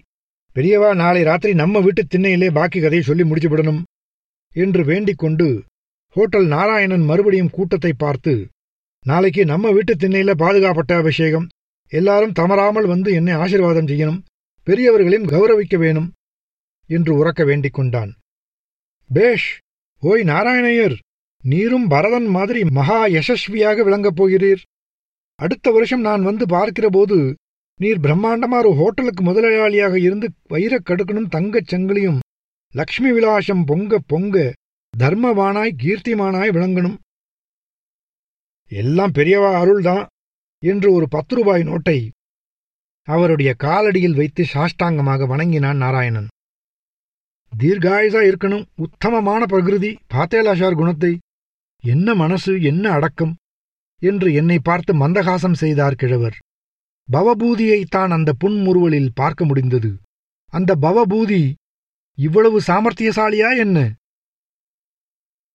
பெரியவா 0.57 0.91
நாளை 0.95 1.21
ராத்திரி 1.23 1.53
நம்ம 1.55 1.81
வீட்டு 1.81 2.03
திண்ணையிலே 2.05 2.49
பாக்கி 2.53 2.79
கதையை 2.81 3.05
சொல்லி 3.07 3.25
முடிச்சுவிடணும் 3.25 3.81
என்று 4.57 4.83
வேண்டிக் 4.85 5.23
கொண்டு 5.23 5.47
ஹோட்டல் 6.17 6.47
நாராயணன் 6.47 7.05
மறுபடியும் 7.11 7.55
கூட்டத்தை 7.57 7.93
பார்த்து 7.95 8.33
நாளைக்கு 9.05 9.43
நம்ம 9.45 9.71
வீட்டு 9.71 9.95
திண்ணையில 9.95 10.33
பாதுகாப்பட்ட 10.35 10.93
அபிஷேகம் 10.97 11.47
எல்லாரும் 11.93 12.37
தமராமல் 12.41 12.87
வந்து 12.87 13.11
என்னை 13.13 13.35
ஆசீர்வாதம் 13.35 13.89
செய்யணும் 13.89 14.21
பெரியவர்களையும் 14.67 15.31
கௌரவிக்க 15.33 15.77
வேணும் 15.79 16.09
என்று 16.91 17.13
உறக்க 17.15 17.43
வேண்டிக் 17.45 17.77
கொண்டான் 17.79 18.13
பேஷ் 19.11 19.49
ஓய் 20.03 20.23
நாராயணையர்! 20.23 20.97
நீரும் 21.45 21.87
பரதன் 21.89 22.27
மாதிரி 22.27 22.61
மகா 22.65 23.07
யசஸ்வியாக 23.07 23.83
விளங்கப் 23.83 24.19
போகிறீர். 24.19 24.63
அடுத்த 25.39 25.71
வருஷம் 25.71 26.01
நான் 26.01 26.23
வந்து 26.23 26.45
பார்க்கிறபோது 26.47 27.17
நீர் 27.81 28.01
பிரம்மாண்டமா 28.01 28.59
ஒரு 28.59 28.73
ஹோட்டலுக்கு 28.75 29.23
முதலாளியாக 29.25 29.95
இருந்து 29.95 30.27
வைரக் 30.51 30.87
கடுக்கணும் 30.89 31.33
தங்கச் 31.35 31.71
சங்கிலியும் 31.73 32.19
லக்ஷ்மி 32.75 33.11
விலாசம் 33.13 33.65
பொங்க 33.65 33.99
பொங்க 34.07 34.37
தர்மவானாய் 34.95 35.79
கீர்த்திமானாய் 35.83 36.55
விளங்கணும். 36.57 36.97
எல்லாம் 38.71 39.13
பெரியவா 39.13 39.51
அருள்தான் 39.63 40.05
என்று 40.63 40.93
ஒரு 40.93 41.09
பத்து 41.09 41.35
ரூபாய் 41.37 41.63
நோட்டை 41.63 41.99
அவருடைய 43.09 43.55
காலடியில் 43.59 44.17
வைத்து 44.17 44.43
சாஷ்டாங்கமாக 44.53 45.27
வணங்கினான் 45.27 45.77
நாராயணன். 45.77 46.29
தீர்காயுசா 47.53 48.21
இருக்கணும் 48.31 48.65
உத்தமமான 48.77 49.47
பிரகிருதி 49.47 49.91
பாத்தேலாஷார் 50.15 50.81
குணத்தை 50.81 51.13
என்ன 51.85 52.15
மனசு 52.15 52.63
என்ன 52.63 52.91
அடக்கம்? 52.91 53.37
என்று 54.01 54.35
என்னை 54.35 54.59
பார்த்து 54.59 54.95
மந்தகாசம் 54.95 55.53
செய்தார் 55.53 55.95
கிழவர். 55.95 56.37
பவபூதியைத்தான் 57.13 58.09
அந்த 58.09 58.33
புன்முறுவலில் 58.45 59.09
பார்க்க 59.15 59.45
முடிந்தது. 59.45 59.97
அந்த 60.53 60.77
பவபூதி 60.77 61.55
இவ்வளவு 62.19 62.61
சாமர்த்தியசாலியா 62.67 63.57
என்ன? 63.57 63.93